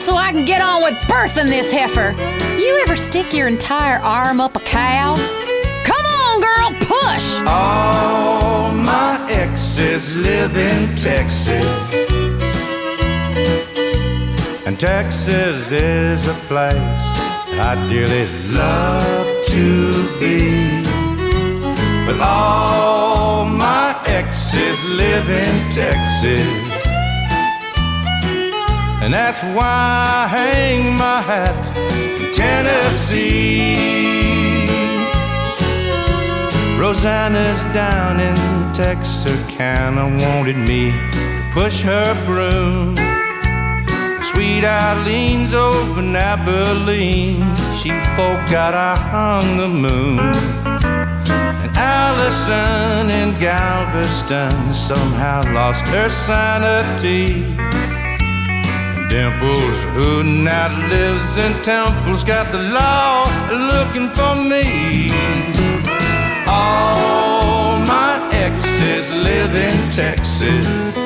So 0.00 0.16
I 0.16 0.30
can 0.30 0.44
get 0.44 0.62
on 0.62 0.82
with 0.82 0.94
birthing 1.10 1.46
this 1.46 1.72
heifer. 1.72 2.14
You 2.56 2.80
ever 2.82 2.96
stick 2.96 3.32
your 3.32 3.48
entire 3.48 3.98
arm 3.98 4.40
up 4.40 4.54
a 4.54 4.60
cow? 4.60 5.14
Come 5.84 6.06
on, 6.06 6.40
girl, 6.40 6.70
push! 6.80 7.40
All 7.46 8.72
my 8.72 9.26
exes 9.28 10.16
live 10.16 10.56
in 10.56 10.96
Texas. 10.96 11.64
And 14.66 14.78
Texas 14.78 15.72
is 15.72 16.26
a 16.28 16.34
place 16.46 17.04
I 17.58 17.74
dearly 17.90 18.26
love 18.52 19.46
to 19.46 19.90
be. 20.20 20.82
But 22.06 22.20
all 22.20 23.44
my 23.44 24.00
exes 24.06 24.88
live 24.88 25.28
in 25.28 25.70
Texas. 25.70 26.71
And 29.02 29.12
that's 29.12 29.42
why 29.42 30.06
I 30.06 30.28
hang 30.28 30.96
my 30.96 31.20
hat 31.22 31.76
in 32.22 32.30
Tennessee. 32.30 33.74
Rosanna's 36.78 37.62
down 37.74 38.20
in 38.20 38.36
Texarkana 38.72 40.06
wanted 40.24 40.56
me 40.56 40.92
to 40.92 41.42
push 41.52 41.82
her 41.82 42.14
broom. 42.24 42.94
Sweet 44.22 44.64
Eileen's 44.64 45.52
over 45.52 46.00
in 46.00 46.14
Abilene. 46.14 47.56
She 47.80 47.90
forgot 48.14 48.72
I 48.72 48.94
hung 48.96 49.56
the 49.56 49.68
moon. 49.68 50.20
And 51.62 51.76
Allison 51.76 53.10
in 53.10 53.36
Galveston 53.40 54.72
somehow 54.72 55.42
lost 55.52 55.88
her 55.88 56.08
sanity. 56.08 57.71
Dimples, 59.12 59.84
who 59.92 60.24
now 60.24 60.70
lives 60.88 61.36
in 61.36 61.52
Temple's 61.62 62.24
got 62.24 62.50
the 62.50 62.56
law 62.56 63.28
looking 63.52 64.08
for 64.08 64.34
me. 64.34 65.10
All 66.48 67.76
my 67.80 68.26
exes 68.32 69.14
live 69.14 69.54
in 69.54 69.76
Texas. 69.92 70.96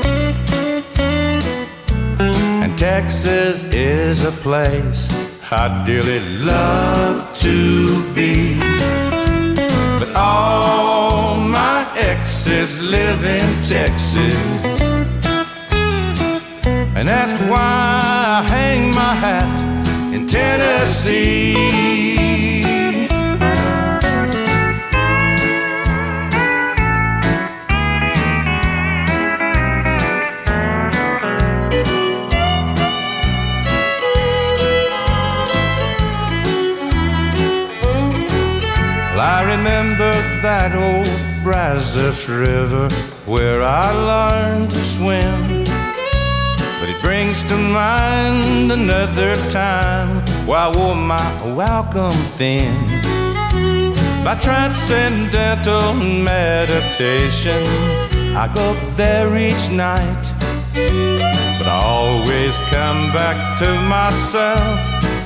And 2.62 2.78
Texas 2.78 3.64
is 3.72 4.25
a 4.25 4.30
place 4.30 5.08
I 5.50 5.84
dearly 5.84 6.20
love 6.38 7.34
to 7.38 8.14
be. 8.14 8.60
But 9.98 10.14
all 10.14 11.38
my 11.38 11.84
exes 11.96 12.80
live 12.80 13.25
in 13.25 13.64
Texas. 13.64 14.95
And 16.98 17.06
that's 17.06 17.38
why 17.42 17.58
I 17.58 18.48
hang 18.48 18.94
my 18.94 19.14
hat 19.14 20.14
in 20.14 20.26
Tennessee. 20.26 21.54
I 39.18 39.42
remember 39.42 40.12
that 40.40 40.72
old 40.74 41.44
Brazos 41.44 42.26
River 42.26 42.88
where 43.26 43.62
I 43.62 43.90
learned 43.92 44.70
to 44.70 44.78
swim. 44.78 45.45
Brings 47.26 47.42
to 47.50 47.56
mind 47.56 48.71
another 48.71 49.35
time 49.50 50.25
where 50.47 50.59
I 50.59 50.73
wore 50.73 50.95
my 50.95 51.28
welcome 51.56 52.12
thin. 52.38 52.73
By 54.25 54.38
transcendental 54.40 55.95
meditation, 55.95 57.64
I 58.37 58.47
go 58.54 58.75
there 58.95 59.37
each 59.37 59.71
night. 59.73 60.23
But 61.59 61.66
I 61.66 61.80
always 61.85 62.54
come 62.71 63.11
back 63.11 63.59
to 63.59 63.71
myself 63.97 64.78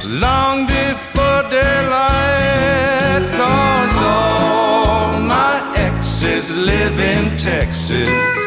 long 0.06 0.64
before 0.64 1.42
daylight. 1.50 3.20
Cause 3.36 3.96
all 4.00 5.16
oh, 5.16 5.26
my 5.28 5.54
exes 5.76 6.56
live 6.56 6.98
in 6.98 7.36
Texas. 7.36 8.39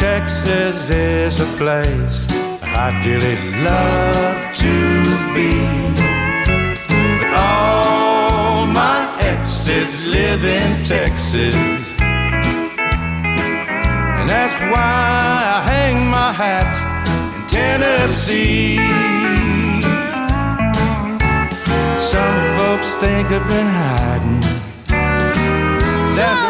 Texas 0.00 0.88
is 0.88 1.40
a 1.40 1.46
place 1.58 2.26
I 2.62 2.98
dearly 3.04 3.36
love 3.62 4.56
to 4.56 5.04
be. 5.34 5.50
But 7.20 7.34
all 7.36 8.64
my 8.64 9.14
exes 9.20 10.06
live 10.06 10.42
in 10.42 10.84
Texas. 10.86 11.54
And 12.00 14.26
that's 14.26 14.54
why 14.72 14.80
I 14.80 15.60
hang 15.68 16.08
my 16.08 16.32
hat 16.32 16.80
in 17.36 17.44
Tennessee. 17.46 18.78
Some 22.00 22.56
folks 22.56 22.96
think 22.96 23.30
I've 23.30 23.46
been 23.50 23.68
hiding. 23.84 24.40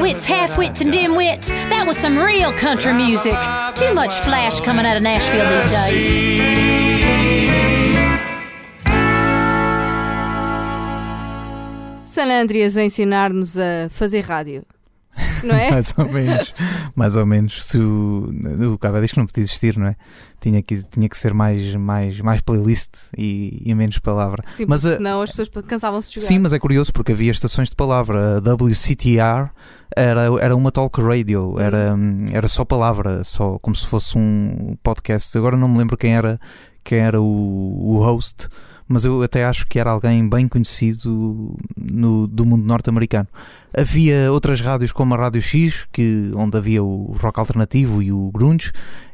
you 0.00 0.14
nitwits, 0.14 0.24
half-wits, 0.24 0.80
and 0.80 0.92
dimwits, 0.92 1.48
that 1.48 1.86
was 1.86 1.96
some 1.96 2.18
real 2.18 2.52
country 2.52 2.92
music. 2.92 3.34
Too 3.74 3.94
much 3.94 4.18
flash 4.20 4.60
coming 4.60 4.86
out 4.86 4.96
of 4.96 5.02
Nashville 5.02 5.44
these 5.44 5.72
days. 5.72 6.90
San 12.04 12.30
Andreas 12.30 12.76
a 12.76 12.82
ensinar-nos 12.82 13.56
a 13.56 13.88
fazer 13.90 14.22
rádio. 14.22 14.64
Não 15.44 15.54
é? 15.54 15.70
mais 15.72 15.94
ou 15.96 16.08
menos. 16.08 16.54
Mais 16.94 17.16
ou 17.16 17.26
menos. 17.26 17.64
Se 17.66 17.78
o, 17.78 18.30
o 18.74 18.78
Cava 18.78 19.00
diz 19.00 19.12
que 19.12 19.18
não 19.18 19.26
podia 19.26 19.42
existir, 19.42 19.76
não 19.78 19.86
é? 19.86 19.96
Tinha 20.40 20.62
que, 20.62 20.82
tinha 20.84 21.08
que 21.08 21.18
ser 21.18 21.34
mais, 21.34 21.74
mais, 21.74 22.18
mais 22.20 22.40
playlist 22.40 22.90
e, 23.16 23.60
e 23.64 23.74
menos 23.74 23.98
palavra. 23.98 24.42
Sim, 24.56 24.64
mas 24.66 24.86
a- 24.86 24.96
senão 24.96 25.20
as 25.20 25.30
pessoas 25.30 25.48
cansavam-se 25.66 26.08
de 26.08 26.14
jogar. 26.16 26.26
Sim, 26.28 26.38
mas 26.38 26.52
é 26.52 26.58
curioso 26.58 26.92
porque 26.92 27.12
havia 27.12 27.30
estações 27.30 27.68
de 27.68 27.76
palavra. 27.76 28.38
A 28.38 28.54
WCTR 28.54 29.50
era, 29.94 30.22
era 30.40 30.56
uma 30.56 30.70
talk 30.72 31.00
radio, 31.02 31.58
era, 31.60 31.94
era 32.32 32.48
só 32.48 32.64
palavra, 32.64 33.22
só 33.24 33.58
como 33.60 33.76
se 33.76 33.86
fosse 33.86 34.16
um 34.16 34.76
podcast. 34.82 35.36
Agora 35.36 35.56
não 35.56 35.68
me 35.68 35.76
lembro 35.78 35.96
quem 35.96 36.14
era, 36.14 36.40
quem 36.82 37.00
era 37.00 37.20
o, 37.20 37.24
o 37.26 37.98
host, 37.98 38.48
mas 38.90 39.04
eu 39.04 39.22
até 39.22 39.44
acho 39.44 39.68
que 39.68 39.78
era 39.78 39.92
alguém 39.92 40.28
bem 40.28 40.48
conhecido 40.48 41.56
no, 41.76 42.26
do 42.26 42.44
mundo 42.44 42.64
norte-americano. 42.64 43.28
Havia 43.72 44.32
outras 44.32 44.60
rádios 44.60 44.90
como 44.90 45.14
a 45.14 45.16
Rádio 45.16 45.40
X, 45.40 45.86
que, 45.92 46.32
onde 46.34 46.56
havia 46.56 46.82
o 46.82 47.12
rock 47.12 47.38
alternativo 47.38 48.02
e 48.02 48.10
o 48.10 48.32
grunge. 48.32 48.72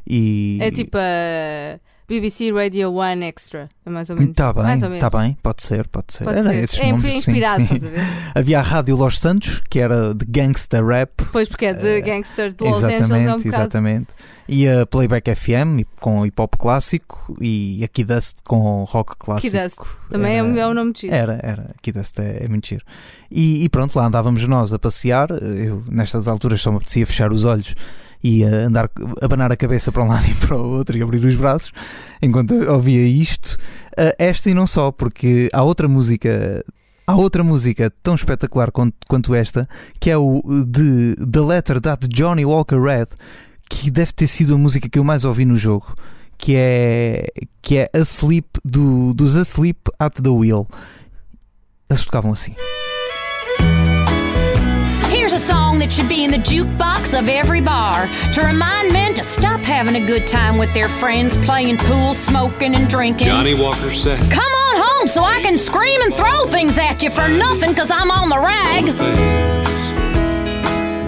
E, 0.09 0.57
É 0.63 0.71
tipo 0.71 0.97
a 0.97 1.79
BBC 2.09 2.53
Radio 2.53 2.93
One 2.93 3.25
Extra. 3.25 3.69
É 3.85 3.91
mais 3.91 4.09
ou 4.11 4.17
menos. 4.17 4.31
Está 4.31 4.53
bem, 4.53 4.75
está 4.95 5.11
bem, 5.11 5.37
pode 5.43 5.63
ser, 5.63 5.89
pode 5.89 6.13
ser. 6.13 6.25
Pode 6.25 6.39
Era 6.39 6.67
ser. 6.67 6.83
É 6.85 6.91
nomes, 6.93 7.11
sim, 7.11 7.17
inspirado, 7.19 7.57
sim. 7.57 7.63
estás 7.75 7.85
a 7.85 7.89
ver? 7.89 8.01
Havia 8.35 8.59
a 8.61 8.63
Rádio 8.63 8.97
Los 8.97 9.19
Santos, 9.19 9.61
que 9.69 9.81
era 9.81 10.15
de 10.15 10.25
gangsta 10.27 10.81
rap. 10.85 11.11
Pois 11.33 11.49
porque 11.49 11.67
é 11.67 11.75
de 11.75 12.01
gangster 12.03 12.53
de 12.53 12.63
Los 12.65 12.83
Angeles 12.85 13.11
é 13.11 13.15
um 13.15 13.19
exatamente, 13.19 13.49
exatamente. 13.49 14.07
E 14.49 14.69
a 14.69 14.87
Playback 14.87 15.35
FM 15.35 15.83
com 16.01 16.25
hip 16.25 16.41
hop 16.41 16.55
clássico 16.57 17.37
e 17.41 17.83
a 17.83 17.89
Kid 17.89 18.15
Dust 18.15 18.37
com 18.45 18.85
rock 18.85 19.17
clássico. 19.19 19.51
Kid 19.51 19.65
Dust. 19.65 19.79
Também 20.09 20.35
é, 20.35 20.39
Era- 20.39 20.47
um- 20.49 20.57
é 20.57 20.69
um 20.69 20.75
nome 20.75 20.93
de 20.93 21.01
giro. 21.01 21.15
Era, 21.15 21.41
era. 21.43 21.75
Kid 21.83 21.99
Dust 21.99 22.17
é, 22.21 22.45
é 22.45 22.49
muito 22.49 22.69
giro. 22.69 22.85
E, 23.29 23.65
e 23.65 23.69
pronto, 23.69 23.97
lá 23.97 24.07
andávamos 24.07 24.47
nós 24.47 24.73
a 24.73 24.79
passear. 24.79 25.29
Eu, 25.31 25.83
nestas 25.91 26.29
alturas, 26.29 26.61
só 26.61 26.71
me 26.71 26.77
apetecia 26.77 27.05
fechar 27.05 27.33
os 27.33 27.45
olhos 27.45 27.75
e 28.23 28.45
a 28.45 28.49
andar, 28.49 28.91
abanar 29.23 29.53
a 29.53 29.57
cabeça 29.57 29.93
para 29.93 30.03
um 30.03 30.09
lado 30.09 30.27
e 30.31 30.35
para 30.35 30.57
o 30.57 30.71
outro 30.71 30.97
e 30.97 31.03
abrir 31.03 31.25
os 31.25 31.35
braços 31.35 31.73
enquanto 32.21 32.55
ouvia 32.71 33.03
isto. 33.03 33.57
Ah, 33.97 34.15
esta 34.19 34.51
e 34.51 34.55
não 34.55 34.67
só, 34.67 34.93
porque 34.93 35.49
há 35.53 35.63
outra 35.63 35.89
música. 35.89 36.65
Há 37.09 37.15
outra 37.15 37.45
música 37.45 37.89
tão 38.03 38.17
espetacular 38.17 38.73
quanto, 38.73 38.97
quanto 39.09 39.33
esta, 39.33 39.69
que 40.01 40.11
é 40.11 40.17
o 40.17 40.43
de 40.67 41.15
The 41.15 41.41
Letter 41.41 41.81
That 41.81 42.09
Johnny 42.09 42.45
Walker 42.45 42.81
Read, 42.81 43.11
que 43.71 43.93
deve 43.93 44.13
ter 44.13 44.27
sido 44.27 44.57
a 44.57 44.59
música 44.59 44.89
que 44.89 44.99
eu 44.99 45.05
mais 45.05 45.25
ouvi 45.25 45.45
no 45.45 45.57
jogo, 45.57 45.95
que 46.37 46.57
é, 46.57 47.27
que 47.63 47.79
é 47.79 47.89
Asleep, 47.95 48.47
do, 48.65 49.15
dos 49.15 49.37
Asleep 49.37 49.79
at 50.01 50.15
the 50.21 50.29
Wheel. 50.29 50.67
Eles 51.89 52.05
tocavam 52.05 52.33
assim. 52.33 52.57
Here's 55.27 55.43
a 55.43 55.45
song 55.45 55.81
that 55.81 55.93
should 55.93 56.09
be 56.09 56.23
in 56.23 56.31
the 56.31 56.39
jukebox 56.39 57.19
of 57.19 57.29
every 57.29 57.61
bar 57.61 58.07
to 58.33 58.43
remind 58.43 58.93
men 58.93 59.13
to 59.15 59.25
stop 59.25 59.59
having 59.59 59.97
a 59.97 60.07
good 60.07 60.25
time 60.25 60.57
with 60.57 60.73
their 60.73 60.89
friends, 60.89 61.37
playing 61.39 61.79
pool, 61.79 62.15
smoking, 62.15 62.77
and 62.77 62.89
drinking. 62.89 63.27
Johnny 63.27 63.53
Walker 63.53 63.91
said, 63.91 64.21
Come 64.31 64.53
on 64.53 64.77
home 64.85 65.09
so 65.09 65.25
I 65.25 65.43
can 65.43 65.59
scream 65.59 66.01
and 66.03 66.15
throw 66.15 66.47
things 66.47 66.79
at 66.79 67.03
you 67.03 67.11
for 67.11 67.27
nothing 67.27 67.71
because 67.71 67.91
I'm 67.91 68.09
on 68.13 68.29
the 68.29 68.39
rag. 68.39 68.85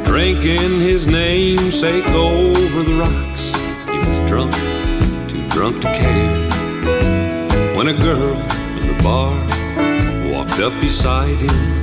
Drinking 0.04 0.80
his 0.80 1.06
namesake 1.06 2.08
over 2.08 2.82
the 2.82 2.98
rocks. 2.98 3.52
He 3.88 3.98
was 3.98 4.28
drunk 4.28 4.52
too 5.28 5.48
drunk 5.50 5.80
to 5.82 5.92
care. 5.92 7.76
When 7.76 7.86
a 7.86 7.94
girl 7.94 8.34
in 8.80 8.96
the 8.96 9.00
bar 9.00 9.32
walked 10.32 10.58
up 10.58 10.72
beside 10.80 11.38
him, 11.38 11.78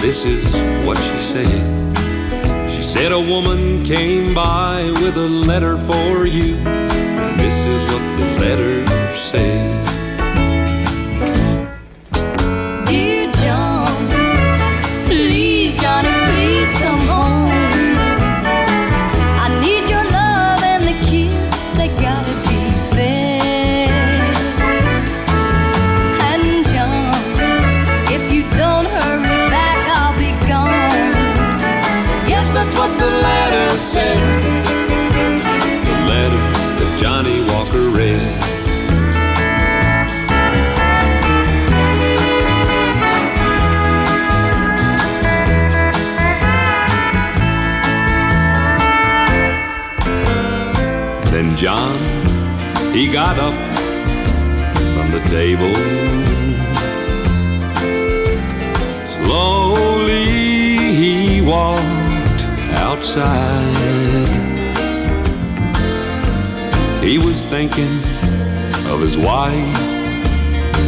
this 0.00 0.24
is 0.24 0.44
what 0.86 0.96
she 0.98 1.18
said. 1.18 2.70
She 2.70 2.82
said 2.82 3.12
a 3.12 3.20
woman 3.20 3.82
came 3.82 4.34
by 4.34 4.84
with 5.02 5.16
a 5.16 5.28
letter 5.28 5.76
for 5.76 6.26
you, 6.26 6.54
and 6.56 7.40
this 7.40 7.66
is 7.66 7.80
what 7.90 8.02
the 8.18 8.40
letter 8.40 8.86
said. 9.16 9.87
Said. 33.98 34.18
The 35.88 35.96
letter 36.12 36.44
that 36.78 36.92
Johnny 37.02 37.38
Walker 37.50 37.84
read. 37.98 38.22
Then 51.32 51.56
John, 51.56 51.98
he 52.94 53.08
got 53.08 53.38
up 53.38 53.56
from 54.94 55.10
the 55.10 55.20
table. 55.28 56.27
Outside. 62.98 63.78
He 67.00 67.16
was 67.18 67.44
thinking 67.44 68.02
of 68.90 69.00
his 69.00 69.16
wife 69.16 69.54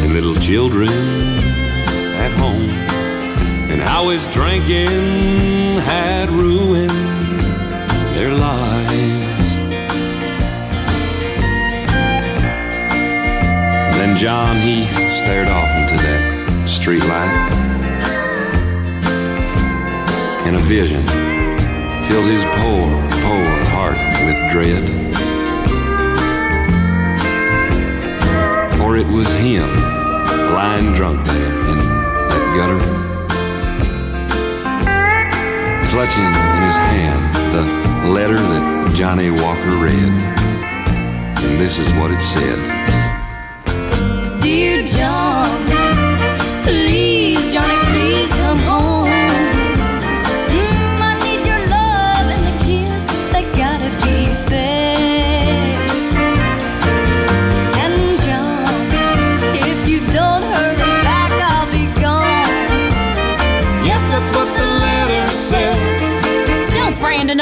and 0.02 0.12
little 0.12 0.34
children 0.34 0.88
at 0.88 2.32
home, 2.32 2.70
and 3.70 3.80
how 3.80 4.08
his 4.08 4.26
drinking 4.26 5.78
had 5.78 6.30
ruined 6.30 6.90
their 8.16 8.34
lives. 8.34 9.48
Then 13.98 14.16
John, 14.16 14.60
he 14.60 14.86
stared 15.12 15.48
off 15.48 15.70
into 15.76 15.96
that 16.02 16.68
street 16.68 17.04
light, 17.04 17.52
and 20.44 20.56
a 20.56 20.58
vision 20.58 21.29
filled 22.10 22.26
his 22.26 22.44
poor, 22.44 22.90
poor 23.22 23.50
heart 23.70 23.96
with 24.26 24.38
dread. 24.50 24.84
For 28.78 28.96
it 28.96 29.06
was 29.06 29.30
him 29.38 29.68
lying 30.52 30.92
drunk 30.92 31.24
there 31.24 31.54
in 31.70 31.78
that 31.78 32.44
gutter, 32.56 32.80
clutching 35.88 36.24
in 36.56 36.62
his 36.68 36.78
hand 36.90 37.22
the 37.54 37.62
letter 38.10 38.34
that 38.34 38.92
Johnny 38.92 39.30
Walker 39.30 39.76
read. 39.76 40.12
And 41.44 41.60
this 41.60 41.78
is 41.78 41.92
what 41.94 42.10
it 42.10 42.22
said. 42.22 42.58
Dear 44.40 44.84
John, 44.84 45.39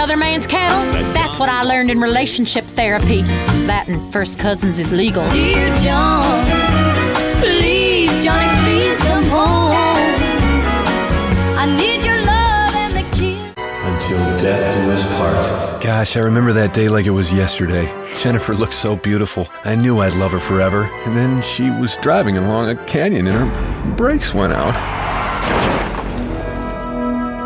another 0.09 0.21
man's 0.21 0.47
cattle. 0.47 0.91
That's 1.13 1.39
what 1.39 1.51
I 1.51 1.65
learned 1.65 1.91
in 1.91 2.01
relationship 2.01 2.65
therapy. 2.65 3.21
That 3.67 3.89
and 3.89 4.11
first 4.11 4.39
cousins 4.39 4.79
is 4.79 4.91
legal. 4.91 5.29
Dear 5.29 5.69
John, 5.77 6.47
please, 7.37 8.09
Johnny, 8.25 8.49
please 8.65 8.99
come 9.01 9.25
home. 9.25 10.17
I 11.59 11.67
need 11.77 12.03
your 12.03 12.17
love 12.25 12.75
and 12.75 12.95
the 12.95 13.05
kids. 13.15 13.53
Until 13.59 14.19
death 14.41 14.75
do 14.77 14.91
us 14.93 15.05
part. 15.19 15.83
Gosh, 15.83 16.17
I 16.17 16.21
remember 16.21 16.55
that 16.55 16.73
day 16.73 16.89
like 16.89 17.05
it 17.05 17.11
was 17.11 17.31
yesterday. 17.31 17.85
Jennifer 18.17 18.55
looked 18.55 18.73
so 18.73 18.97
beautiful. 18.97 19.47
I 19.65 19.77
knew 19.77 19.99
I'd 19.99 20.15
love 20.15 20.33
her 20.33 20.41
forever. 20.41 20.85
And 21.05 21.15
then 21.15 21.43
she 21.43 21.69
was 21.69 21.99
driving 21.99 22.39
along 22.39 22.71
a 22.71 22.77
canyon 22.87 23.27
and 23.27 23.37
her 23.37 23.95
brakes 23.95 24.33
went 24.33 24.55
out. 24.55 24.75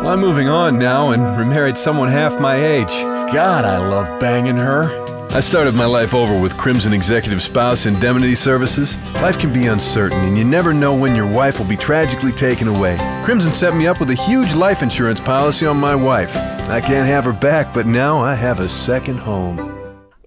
Well, 0.03 0.11
I'm 0.11 0.19
moving 0.19 0.49
on 0.49 0.77
now 0.77 1.11
and 1.11 1.39
remarried 1.39 1.77
someone 1.77 2.09
half 2.09 2.37
my 2.37 2.57
age. 2.57 2.91
God, 3.33 3.63
I 3.63 3.77
love 3.77 4.19
banging 4.19 4.59
her. 4.59 4.83
I 5.29 5.39
started 5.39 5.75
my 5.75 5.85
life 5.85 6.13
over 6.13 6.37
with 6.37 6.57
Crimson 6.57 6.91
Executive 6.91 7.41
Spouse 7.41 7.85
Indemnity 7.85 8.35
Services. 8.35 8.97
Life 9.13 9.39
can 9.39 9.53
be 9.53 9.67
uncertain, 9.67 10.19
and 10.25 10.37
you 10.37 10.43
never 10.43 10.73
know 10.73 10.93
when 10.93 11.15
your 11.15 11.25
wife 11.25 11.57
will 11.57 11.69
be 11.69 11.77
tragically 11.77 12.33
taken 12.33 12.67
away. 12.67 12.97
Crimson 13.23 13.51
set 13.51 13.77
me 13.77 13.87
up 13.87 14.01
with 14.01 14.09
a 14.09 14.13
huge 14.13 14.53
life 14.53 14.83
insurance 14.83 15.21
policy 15.21 15.65
on 15.65 15.77
my 15.77 15.95
wife. 15.95 16.35
I 16.67 16.81
can't 16.81 17.07
have 17.07 17.23
her 17.23 17.31
back, 17.31 17.73
but 17.73 17.87
now 17.87 18.19
I 18.19 18.35
have 18.35 18.59
a 18.59 18.67
second 18.67 19.19
home. 19.19 19.72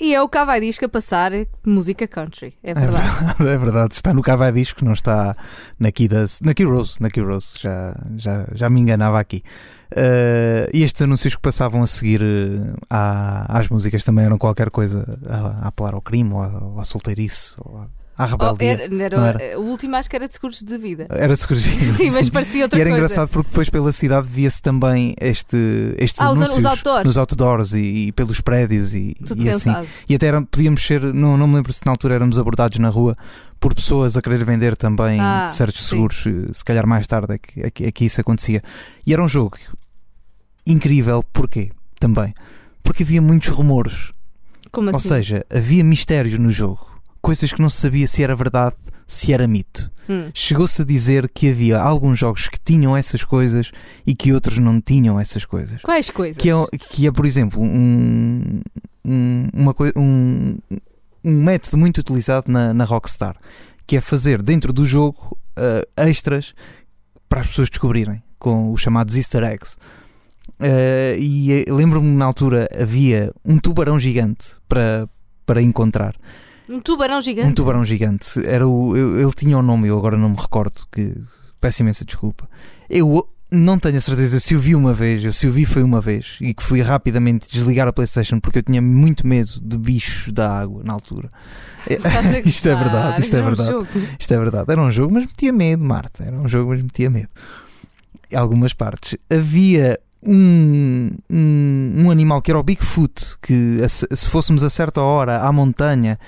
E 0.06 0.14
é 0.14 0.22
o 0.22 0.28
cá 0.28 0.44
vai 0.44 0.60
disco 0.60 0.84
a 0.84 0.88
passar 0.88 1.32
música 1.66 2.06
country. 2.06 2.54
É 2.62 2.70
É 2.70 2.74
verdade. 2.74 3.08
é 3.42 3.58
verdade. 3.58 3.94
Está 3.94 4.14
no 4.14 4.22
Cavai 4.22 4.52
Disco, 4.52 4.84
não 4.84 4.92
está 4.92 5.36
na 5.80 5.90
Key, 5.90 6.06
da, 6.06 6.24
na 6.42 6.54
Key 6.54 6.62
Rose. 6.64 6.96
Na 7.00 7.10
Key 7.10 7.22
Rose. 7.22 7.58
Já, 7.60 7.92
já, 8.16 8.46
já 8.54 8.70
me 8.70 8.80
enganava 8.80 9.18
aqui. 9.18 9.42
Eh, 9.90 10.70
e 10.72 10.82
estes 10.84 11.02
anúncios 11.02 11.34
que 11.34 11.40
passavam 11.42 11.82
a 11.82 11.86
seguir 11.88 12.22
eh, 12.22 12.74
à- 12.88 13.58
às 13.58 13.68
músicas 13.68 14.04
também 14.04 14.24
eram 14.24 14.38
qualquer 14.38 14.70
coisa 14.70 15.04
a, 15.28 15.64
a 15.64 15.68
apelar 15.68 15.94
ao 15.94 16.00
crime 16.02 16.32
ou, 16.32 16.40
à- 16.40 16.64
ou 16.64 16.80
à 16.80 16.84
solteirice 16.84 17.54
ou 17.58 17.78
à, 17.78 17.86
à 18.18 18.24
Oh, 18.24 18.28
rebeldia. 18.28 18.72
era, 18.72 18.82
era- 19.04 19.16
não 19.18 19.24
era? 19.26 19.60
O 19.60 19.64
último 19.64 19.94
acho 19.96 20.08
que 20.08 20.16
era 20.16 20.26
de 20.26 20.32
seguros 20.34 20.62
de 20.62 20.78
vida. 20.78 21.06
Era 21.10 21.34
de 21.34 21.40
escrever. 21.40 21.62
Sim, 21.96 22.10
mas 22.12 22.28
parecia 22.30 22.62
outra 22.64 22.78
E 22.78 22.80
era 22.80 22.90
coisa. 22.90 23.04
engraçado 23.04 23.28
porque 23.28 23.48
depois 23.50 23.68
pela 23.70 23.92
cidade 23.92 24.28
via-se 24.28 24.60
também 24.62 25.14
este, 25.20 25.56
estes 25.98 26.20
Ah, 26.20 26.30
os- 26.30 26.38
os 26.38 26.44
anúncios 26.44 26.64
outdoors. 26.64 27.04
nos 27.04 27.16
outdoors 27.18 27.72
e, 27.74 28.06
e 28.08 28.12
pelos 28.12 28.40
prédios 28.40 28.94
e, 28.94 29.14
Tudo 29.26 29.42
e 29.42 29.50
assim. 29.50 29.70
E 30.08 30.14
até 30.14 30.26
era- 30.26 30.42
podíamos 30.42 30.82
ser, 30.84 31.02
não, 31.14 31.36
não 31.36 31.46
me 31.46 31.56
lembro 31.56 31.72
se 31.72 31.84
na 31.84 31.92
altura 31.92 32.14
éramos 32.14 32.38
abordados 32.38 32.78
na 32.78 32.88
rua 32.88 33.16
por 33.60 33.74
pessoas 33.74 34.16
a 34.16 34.22
querer 34.22 34.44
vender 34.44 34.76
também 34.76 35.18
Ah, 35.20 35.48
certos 35.50 35.82
sim. 35.82 35.88
seguros, 35.90 36.24
eh, 36.26 36.52
se 36.52 36.64
calhar 36.64 36.86
mais 36.86 37.06
tarde 37.06 37.34
é 37.34 37.38
que, 37.38 37.60
é 37.62 37.70
que, 37.70 37.84
é 37.84 37.92
que 37.92 38.04
isso 38.04 38.20
acontecia. 38.20 38.60
E 39.06 39.12
era 39.12 39.22
um 39.22 39.28
jogo 39.28 39.56
incrível, 40.66 41.22
porquê? 41.32 41.70
Também. 41.98 42.34
Porque 42.82 43.02
havia 43.02 43.20
muitos 43.22 43.48
rumores, 43.48 44.12
Como 44.70 44.90
ou 44.90 44.96
assim? 44.96 45.08
seja, 45.08 45.44
havia 45.52 45.82
mistérios 45.82 46.38
no 46.38 46.50
jogo, 46.50 46.86
coisas 47.26 47.52
que 47.52 47.60
não 47.60 47.68
se 47.68 47.80
sabia 47.80 48.06
se 48.06 48.22
era 48.22 48.36
verdade, 48.36 48.76
se 49.04 49.32
era 49.32 49.48
mito. 49.48 49.90
Hum. 50.08 50.30
Chegou-se 50.32 50.80
a 50.80 50.84
dizer 50.84 51.28
que 51.28 51.50
havia 51.50 51.76
alguns 51.76 52.20
jogos 52.20 52.48
que 52.48 52.60
tinham 52.64 52.96
essas 52.96 53.24
coisas 53.24 53.72
e 54.06 54.14
que 54.14 54.32
outros 54.32 54.58
não 54.58 54.80
tinham 54.80 55.18
essas 55.18 55.44
coisas. 55.44 55.82
Quais 55.82 56.08
coisas? 56.08 56.36
Que 56.40 56.50
é, 56.50 56.54
que 56.78 57.04
é 57.04 57.10
por 57.10 57.26
exemplo, 57.26 57.60
um, 57.60 58.60
um, 59.04 59.48
uma 59.52 59.74
um, 59.96 60.56
um 61.24 61.42
método 61.42 61.76
muito 61.76 61.98
utilizado 61.98 62.48
na, 62.48 62.72
na 62.72 62.84
Rockstar, 62.84 63.34
que 63.88 63.96
é 63.96 64.00
fazer 64.00 64.40
dentro 64.40 64.72
do 64.72 64.86
jogo 64.86 65.36
eh, 65.56 65.84
extras 65.96 66.54
para 67.28 67.40
as 67.40 67.48
pessoas 67.48 67.68
descobrirem, 67.68 68.22
com 68.38 68.70
os 68.70 68.80
chamados 68.80 69.16
Easter 69.16 69.42
eggs. 69.42 69.76
Eh, 70.60 71.16
e 71.18 71.52
eh, 71.52 71.64
lembro-me 71.72 72.16
na 72.16 72.24
altura 72.24 72.68
havia 72.80 73.32
um 73.44 73.58
tubarão 73.58 73.98
gigante 73.98 74.50
para, 74.68 75.08
para 75.44 75.60
encontrar. 75.60 76.14
Um 76.68 76.80
tubarão 76.80 77.20
gigante. 77.20 77.48
Um 77.48 77.52
tubarão 77.52 77.84
gigante. 77.84 78.44
Era 78.44 78.66
o, 78.66 78.96
ele 78.96 79.32
tinha 79.32 79.56
o 79.58 79.62
nome, 79.62 79.88
eu 79.88 79.98
agora 79.98 80.16
não 80.16 80.30
me 80.30 80.36
recordo, 80.36 80.80
que 80.90 81.14
peço 81.60 81.82
imensa 81.82 82.04
desculpa. 82.04 82.48
Eu 82.88 83.28
não 83.50 83.78
tenho 83.78 83.96
a 83.96 84.00
certeza 84.00 84.40
se 84.40 84.56
o 84.56 84.58
vi 84.58 84.74
uma 84.74 84.92
vez, 84.92 85.24
eu 85.24 85.32
se 85.32 85.46
o 85.46 85.52
vi 85.52 85.64
foi 85.64 85.82
uma 85.82 86.00
vez 86.00 86.36
e 86.40 86.52
que 86.52 86.62
fui 86.62 86.80
rapidamente 86.80 87.48
desligar 87.48 87.86
a 87.86 87.92
Playstation 87.92 88.40
porque 88.40 88.58
eu 88.58 88.62
tinha 88.62 88.82
muito 88.82 89.26
medo 89.26 89.52
de 89.62 89.78
bichos 89.78 90.32
da 90.32 90.58
água 90.58 90.82
na 90.84 90.92
altura. 90.92 91.28
Isto 92.44 92.68
é 92.68 92.74
verdade, 92.74 93.20
isto 93.20 93.36
é 93.36 93.40
um 93.40 93.44
verdade. 93.44 93.86
Isto 94.18 94.34
é 94.34 94.38
verdade. 94.38 94.72
Era 94.72 94.82
um 94.82 94.90
jogo, 94.90 95.14
mas 95.14 95.24
metia 95.24 95.52
medo, 95.52 95.84
Marta. 95.84 96.24
Era 96.24 96.36
um 96.36 96.48
jogo, 96.48 96.70
mas 96.70 96.82
metia 96.82 97.08
medo. 97.08 97.28
Em 98.28 98.36
algumas 98.36 98.74
partes. 98.74 99.16
Havia 99.30 99.96
um, 100.20 101.12
um, 101.30 101.94
um 101.98 102.10
animal 102.10 102.42
que 102.42 102.50
era 102.50 102.58
o 102.58 102.62
Bigfoot, 102.64 103.36
que 103.40 103.78
se 103.88 104.26
fôssemos 104.26 104.64
a 104.64 104.70
certa 104.70 105.00
hora 105.00 105.38
à 105.42 105.52
montanha 105.52 106.18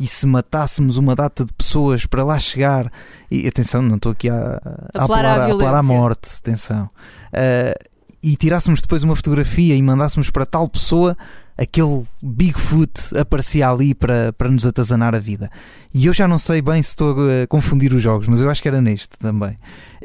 e 0.00 0.06
se 0.06 0.26
matássemos 0.26 0.96
uma 0.96 1.14
data 1.14 1.44
de 1.44 1.52
pessoas 1.52 2.06
para 2.06 2.24
lá 2.24 2.38
chegar, 2.38 2.90
e 3.30 3.46
atenção, 3.46 3.82
não 3.82 3.96
estou 3.96 4.12
aqui 4.12 4.28
a, 4.28 4.60
a, 4.94 5.04
Apelar 5.04 5.24
à 5.24 5.44
a 5.44 5.44
apelar 5.46 5.74
à 5.74 5.82
morte, 5.82 6.28
atenção, 6.38 6.88
Ah, 7.32 7.74
e 8.22 8.36
tirássemos 8.36 8.80
depois 8.80 9.02
uma 9.02 9.14
fotografia 9.14 9.76
e 9.76 9.82
mandássemos 9.82 10.28
para 10.28 10.44
tal 10.44 10.68
pessoa, 10.68 11.16
aquele 11.56 12.04
Bigfoot 12.20 13.16
aparecia 13.16 13.68
ali 13.68 13.94
para, 13.94 14.32
para 14.32 14.48
nos 14.48 14.66
atazanar 14.66 15.14
a 15.14 15.20
vida. 15.20 15.48
E 15.94 16.06
eu 16.06 16.12
já 16.12 16.26
não 16.26 16.38
sei 16.38 16.60
bem 16.60 16.82
se 16.82 16.90
estou 16.90 17.16
a 17.16 17.46
confundir 17.46 17.92
os 17.94 18.02
jogos, 18.02 18.26
mas 18.26 18.40
eu 18.40 18.50
acho 18.50 18.60
que 18.60 18.68
era 18.68 18.80
neste 18.80 19.16
também. 19.18 19.56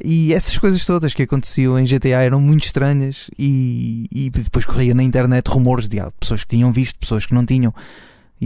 E 0.03 0.33
essas 0.33 0.57
coisas 0.57 0.85
todas 0.85 1.13
que 1.13 1.23
aconteciam 1.23 1.77
em 1.79 1.85
GTA 1.85 2.21
eram 2.21 2.39
muito 2.39 2.65
estranhas 2.65 3.29
e, 3.37 4.07
e 4.11 4.29
depois 4.29 4.65
corria 4.65 4.93
na 4.93 5.03
internet 5.03 5.47
rumores 5.47 5.87
de 5.87 5.99
ah, 5.99 6.11
pessoas 6.19 6.43
que 6.43 6.55
tinham 6.55 6.71
visto, 6.71 6.99
pessoas 6.99 7.25
que 7.25 7.33
não 7.33 7.45
tinham. 7.45 7.73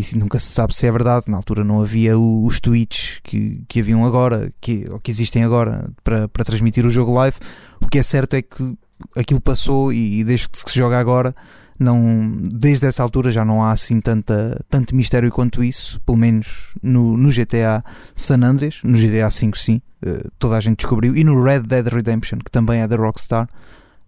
Se- 0.01 0.17
nunca 0.17 0.39
se 0.39 0.47
sabe 0.47 0.73
se 0.75 0.85
é 0.87 0.91
verdade. 0.91 1.25
Na 1.29 1.37
altura 1.37 1.63
não 1.63 1.81
havia 1.81 2.17
o- 2.17 2.45
os 2.45 2.59
tweets 2.59 3.19
que, 3.23 3.63
que 3.67 3.79
haviam 3.79 4.05
agora, 4.05 4.51
que, 4.61 4.85
ou 4.89 4.99
que 4.99 5.11
existem 5.11 5.43
agora, 5.43 5.89
para, 6.03 6.27
para 6.27 6.43
transmitir 6.45 6.85
o 6.85 6.89
jogo 6.89 7.13
live. 7.13 7.37
O 7.81 7.87
que 7.87 7.99
é 7.99 8.03
certo 8.03 8.33
é 8.35 8.41
que 8.41 8.75
aquilo 9.15 9.39
passou 9.41 9.91
e, 9.93 10.19
e 10.19 10.23
desde 10.23 10.49
que 10.49 10.57
se 10.71 10.77
joga 10.77 10.99
agora, 10.99 11.35
não, 11.79 12.35
desde 12.41 12.87
essa 12.87 13.03
altura 13.03 13.31
já 13.31 13.45
não 13.45 13.61
há 13.63 13.71
assim 13.71 14.01
tanta, 14.01 14.59
tanto 14.69 14.95
mistério 14.95 15.31
quanto 15.31 15.63
isso, 15.63 16.01
pelo 16.05 16.17
menos 16.17 16.69
no, 16.81 17.15
no 17.15 17.29
GTA 17.29 17.83
San 18.15 18.41
Andreas, 18.43 18.79
no 18.83 18.97
GTA 18.97 19.29
V 19.29 19.51
sim, 19.55 19.79
eh, 20.01 20.23
toda 20.39 20.57
a 20.57 20.59
gente 20.59 20.77
descobriu, 20.77 21.15
e 21.15 21.23
no 21.23 21.39
Red 21.43 21.59
Dead 21.61 21.85
Redemption, 21.87 22.39
que 22.39 22.49
também 22.49 22.81
é 22.81 22.87
da 22.87 22.95
Rockstar, 22.95 23.47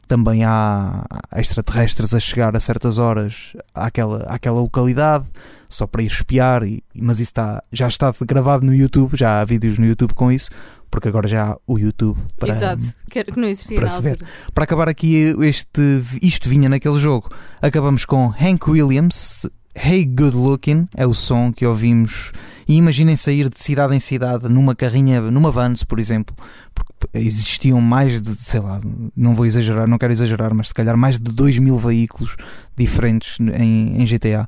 também 0.08 0.44
há 0.44 1.06
extraterrestres 1.36 2.16
a 2.16 2.20
chegar 2.20 2.56
a 2.56 2.60
certas 2.60 2.98
horas 2.98 3.54
àquela, 3.76 4.24
àquela 4.24 4.60
localidade, 4.60 5.26
só 5.70 5.86
para 5.88 6.02
ir 6.04 6.08
espiar, 6.08 6.64
e, 6.64 6.84
mas 6.96 7.20
isso 7.20 7.30
está, 7.30 7.62
já 7.72 7.88
está 7.88 8.14
gravado 8.22 8.66
no 8.66 8.74
YouTube, 8.74 9.16
já 9.16 9.40
há 9.40 9.46
vídeos 9.46 9.78
no 9.78 9.86
YouTube 9.86 10.14
com 10.14 10.32
isso, 10.32 10.50
porque 10.92 11.08
agora 11.08 11.28
já 11.28 11.52
há 11.52 11.58
o 11.68 11.78
YouTube 11.78 12.20
para, 12.40 12.50
Exato, 12.54 12.84
que, 13.10 13.20
era- 13.20 13.32
que 13.32 13.40
não 13.40 13.48
existia 13.48 13.78
para 13.78 13.88
se 13.90 14.02
ver. 14.02 14.20
para 14.54 14.64
acabar 14.64 14.90
aqui, 14.90 15.36
este, 15.42 16.02
isto 16.22 16.50
vinha 16.50 16.68
naquele 16.68 16.98
jogo. 16.98 17.30
Acabamos 17.62 18.04
com 18.06 18.34
Hank 18.40 18.68
Williams, 18.68 19.46
Hey 19.76 20.04
Good 20.04 20.36
Looking, 20.36 20.88
é 20.98 21.06
o 21.06 21.14
som 21.14 21.54
que 21.54 21.66
ouvimos. 21.66 22.32
E 22.68 22.76
imaginem 22.76 23.16
sair 23.16 23.50
de 23.50 23.60
cidade 23.60 23.96
em 23.96 24.00
cidade 24.00 24.50
numa 24.50 24.76
carrinha, 24.76 25.22
numa 25.22 25.52
Vans, 25.52 25.84
por 25.84 26.00
exemplo, 26.00 26.36
porque 26.74 26.94
existiam 27.18 27.80
mais 27.82 28.22
de, 28.22 28.36
sei 28.36 28.60
lá, 28.60 28.80
não 29.16 29.34
vou 29.36 29.46
exagerar, 29.46 29.88
não 29.88 29.98
quero 29.98 30.12
exagerar, 30.14 30.54
mas 30.54 30.68
se 30.70 30.74
calhar 30.74 30.96
mais 30.98 31.20
de 31.20 31.32
2 31.32 31.58
mil 31.60 31.78
veículos 31.80 32.36
diferentes 32.76 33.38
em, 33.40 34.02
em 34.02 34.06
GTA 34.06 34.48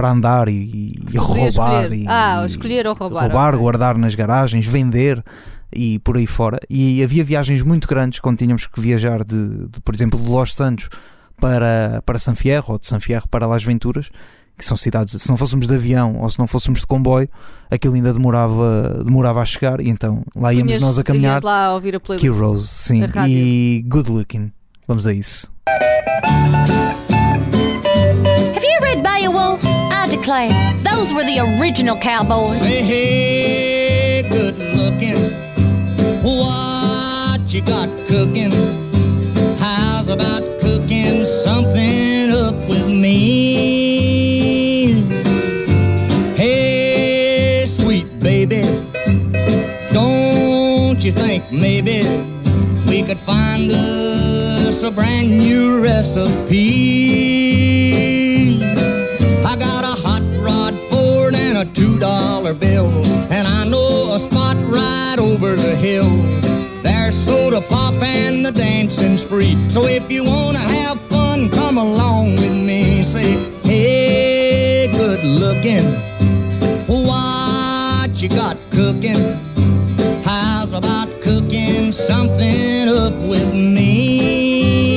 para 0.00 0.10
andar 0.10 0.48
e, 0.48 0.94
e 1.12 1.18
roubar. 1.18 1.48
escolher. 1.84 1.92
E, 1.92 2.04
Ah, 2.08 2.42
escolher 2.46 2.86
ou 2.86 2.94
roubar, 2.94 3.22
Roubar, 3.24 3.48
ok. 3.50 3.60
guardar 3.60 3.98
nas 3.98 4.14
garagens, 4.14 4.66
vender 4.66 5.22
e 5.74 5.98
por 5.98 6.16
aí 6.16 6.26
fora. 6.26 6.58
E 6.70 7.02
havia 7.02 7.22
viagens 7.24 7.62
muito 7.62 7.86
grandes 7.86 8.18
quando 8.18 8.38
tínhamos 8.38 8.66
que 8.66 8.80
viajar 8.80 9.22
de, 9.24 9.68
de, 9.68 9.80
por 9.84 9.94
exemplo, 9.94 10.18
de 10.18 10.28
Los 10.28 10.54
Santos 10.54 10.88
para, 11.38 12.02
para 12.06 12.18
San 12.18 12.34
Fierro 12.34 12.72
ou 12.72 12.78
de 12.78 12.86
San 12.86 12.98
Fierro 13.00 13.28
para 13.28 13.46
Las 13.46 13.62
Venturas, 13.62 14.08
que 14.58 14.64
são 14.64 14.76
cidades, 14.76 15.20
se 15.22 15.28
não 15.28 15.36
fôssemos 15.36 15.66
de 15.68 15.74
avião 15.74 16.16
ou 16.18 16.28
se 16.30 16.38
não 16.38 16.46
fôssemos 16.46 16.80
de 16.80 16.86
comboio, 16.86 17.28
aquilo 17.70 17.94
ainda 17.94 18.12
demorava, 18.12 19.02
demorava 19.04 19.40
a 19.40 19.44
chegar 19.44 19.80
e 19.80 19.88
então 19.90 20.22
lá 20.34 20.52
íamos 20.52 20.72
Punhas- 20.72 20.82
nós 20.82 20.98
a 20.98 21.04
caminhar. 21.04 21.42
lá 21.42 21.66
a 21.66 21.74
ouvir 21.74 21.94
a 21.94 22.00
playlist. 22.00 22.22
Key 22.26 22.28
Rose, 22.38 22.66
sim, 22.68 23.02
e 23.28 23.84
Good 23.88 24.10
Looking. 24.10 24.50
Vamos 24.88 25.06
a 25.06 25.12
isso. 25.12 25.50
Have 28.56 28.64
you 28.64 28.78
read 28.82 29.02
Beowulf? 29.02 29.62
Declare, 30.10 30.78
those 30.82 31.12
were 31.14 31.24
the 31.24 31.38
original 31.38 31.96
cowboys. 31.96 32.64
Hey, 32.64 32.82
hey, 32.82 34.28
good 34.28 34.58
looking. 34.58 35.16
What 36.22 37.54
you 37.54 37.62
got 37.62 37.88
cooking? 38.08 38.50
How's 39.56 40.08
about 40.08 40.42
cooking 40.60 41.24
something 41.24 42.32
up 42.32 42.54
with 42.68 42.86
me? 42.86 43.24
Hey, 46.34 47.64
sweet 47.66 48.18
baby, 48.18 48.62
don't 49.92 51.02
you 51.04 51.12
think 51.12 51.52
maybe 51.52 52.02
we 52.88 53.04
could 53.04 53.20
find 53.20 53.70
us 53.70 54.82
a 54.82 54.90
brand 54.90 55.38
new 55.38 55.80
recipe? 55.80 57.49
Dollar 62.50 62.58
bill, 62.58 63.06
and 63.30 63.46
I 63.46 63.64
know 63.64 64.14
a 64.14 64.18
spot 64.18 64.56
right 64.56 65.16
over 65.18 65.56
the 65.56 65.74
hill. 65.76 66.10
There's 66.82 67.16
soda 67.16 67.60
pop 67.60 67.94
and 68.02 68.44
the 68.44 68.52
dancing 68.52 69.18
spree. 69.18 69.56
So 69.68 69.86
if 69.86 70.10
you 70.10 70.24
wanna 70.24 70.58
have 70.58 71.00
fun, 71.08 71.50
come 71.50 71.78
along 71.78 72.36
with 72.36 72.52
me. 72.52 73.02
Say, 73.02 73.38
hey, 73.62 74.90
good 74.92 75.22
looking, 75.24 75.94
what 76.86 78.22
you 78.22 78.28
got 78.28 78.56
cooking? 78.70 79.38
How's 80.22 80.72
about 80.72 81.08
cooking 81.20 81.92
something 81.92 82.88
up 82.88 83.14
with 83.28 83.52
me? 83.52 84.89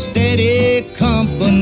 Steady 0.00 0.82
company? 0.94 1.60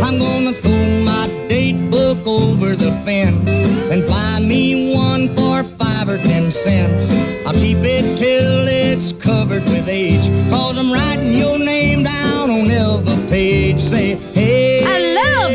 I'm 0.00 0.18
gonna 0.18 0.52
throw 0.52 0.86
my 1.04 1.26
date 1.48 1.90
book 1.90 2.24
over 2.26 2.76
the 2.76 2.92
fence 3.04 3.50
and 3.90 4.06
buy 4.06 4.38
me 4.38 4.94
one 4.94 5.34
for 5.36 5.64
five 5.76 6.08
or 6.08 6.18
ten 6.18 6.52
cents. 6.52 7.12
I'll 7.46 7.52
keep 7.52 7.78
it 7.78 8.16
till 8.16 8.68
it's 8.68 9.12
covered 9.12 9.64
with 9.64 9.88
age, 9.88 10.28
cause 10.50 10.78
I'm 10.78 10.92
writing 10.92 11.34
your 11.36 11.58
name 11.58 12.04
down 12.04 12.50
on 12.50 12.70
every 12.70 13.16
page. 13.28 13.80
Say, 13.80 14.14
hey, 14.34 14.63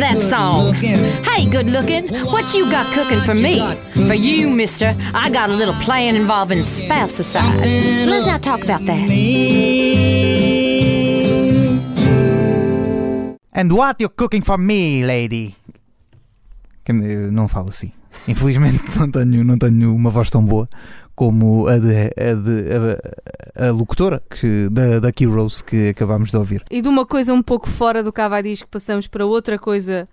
that 0.10 0.24
song. 0.24 0.74
Hey, 0.74 1.45
good 1.45 1.69
looking, 1.69 2.10
what 2.26 2.54
you 2.54 2.69
got 2.72 2.86
cooking 2.93 3.22
for 3.22 3.36
me? 3.36 3.60
For 4.08 4.15
you, 4.15 4.50
mister, 4.50 4.95
I 5.13 5.30
got 5.30 5.50
a 5.50 5.54
little 5.54 5.76
plan 5.86 6.15
involving 6.15 6.62
spousicide. 6.62 7.62
Let's 8.08 8.26
not 8.26 8.41
talk 8.41 8.63
about 8.63 8.86
that. 8.86 9.10
And 13.54 13.72
what 13.74 14.00
you 14.00 14.10
cooking 14.10 14.41
for 14.41 14.58
me, 14.58 15.04
lady? 15.04 15.56
Que 16.86 16.93
Eu 16.93 17.28
eh, 17.28 17.32
não 17.32 17.48
falo 17.48 17.69
assim. 17.69 17.91
Infelizmente 18.28 18.82
não 18.98 19.12
tenho, 19.12 19.43
não 19.43 19.58
tenho 19.58 19.95
uma 19.95 20.10
voz 20.10 20.30
tão 20.30 20.43
boa 20.43 20.65
como 21.19 21.67
a, 21.67 21.77
de, 21.77 22.13
a, 22.15 22.34
de, 22.34 22.69
a, 23.58 23.67
a 23.67 23.71
locutora 23.71 24.23
que, 24.29 24.69
da, 24.69 24.99
da 24.99 25.10
Heroes 25.10 25.62
que 25.62 25.89
acabámos 25.89 26.32
de 26.32 26.38
ouvir. 26.38 26.62
E 26.71 26.82
de 26.82 26.88
uma 26.88 27.05
coisa 27.05 27.34
um 27.34 27.41
pouco 27.41 27.67
fora 27.67 28.01
do 28.01 28.13
Cava 28.13 28.41
Disco 28.41 28.69
passamos 28.69 29.05
para 29.05 29.25
outra 29.25 29.60
coisa 29.60 30.08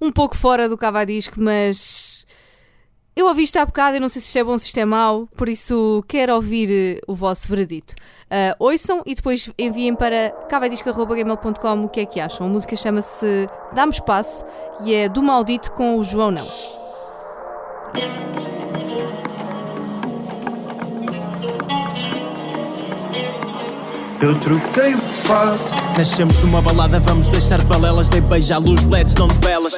um 0.00 0.10
pouco 0.10 0.36
fora 0.36 0.68
do 0.68 0.76
Cava 0.76 1.06
Disco, 1.06 1.36
mas 1.38 2.26
eu 3.14 3.26
ouvi 3.26 3.44
isto 3.44 3.56
há 3.56 3.64
bocado 3.64 3.98
e 3.98 4.00
não 4.00 4.08
sei 4.08 4.20
se 4.20 4.26
isto 4.26 4.38
é 4.40 4.42
bom 4.42 4.50
ou 4.50 4.58
se 4.58 4.66
isto 4.66 4.78
é 4.78 4.84
mau, 4.84 5.28
por 5.36 5.48
isso 5.48 6.04
quero 6.08 6.34
ouvir 6.34 6.70
eh, 6.72 7.00
o 7.06 7.14
vosso 7.14 7.46
veredito. 7.46 7.94
Uh, 8.24 8.56
ouçam 8.58 9.00
e 9.06 9.14
depois 9.14 9.52
enviem 9.56 9.94
para 9.94 10.32
cavadisco.gmail.com 10.48 11.84
o 11.84 11.88
que 11.88 12.00
é 12.00 12.06
que 12.06 12.18
acham. 12.18 12.48
A 12.48 12.50
música 12.50 12.74
chama-se 12.74 13.46
Dá-me 13.72 13.92
Espaço 13.92 14.44
e 14.84 14.92
é 14.92 15.08
do 15.08 15.22
Maldito 15.22 15.70
com 15.70 15.98
o 15.98 16.02
João 16.02 16.32
Não. 16.32 16.46
Eu 24.20 24.34
troquei 24.40 24.94
o 24.94 25.00
passo. 25.28 25.70
Nascemos 25.96 26.38
numa 26.40 26.60
balada, 26.60 26.98
vamos 26.98 27.28
deixar 27.28 27.62
balelas. 27.62 28.08
Dei 28.08 28.20
beijo 28.20 28.52
à 28.52 28.58
luz, 28.58 28.82
LEDs, 28.82 29.14
não 29.14 29.28
de 29.28 29.38
velas. 29.38 29.72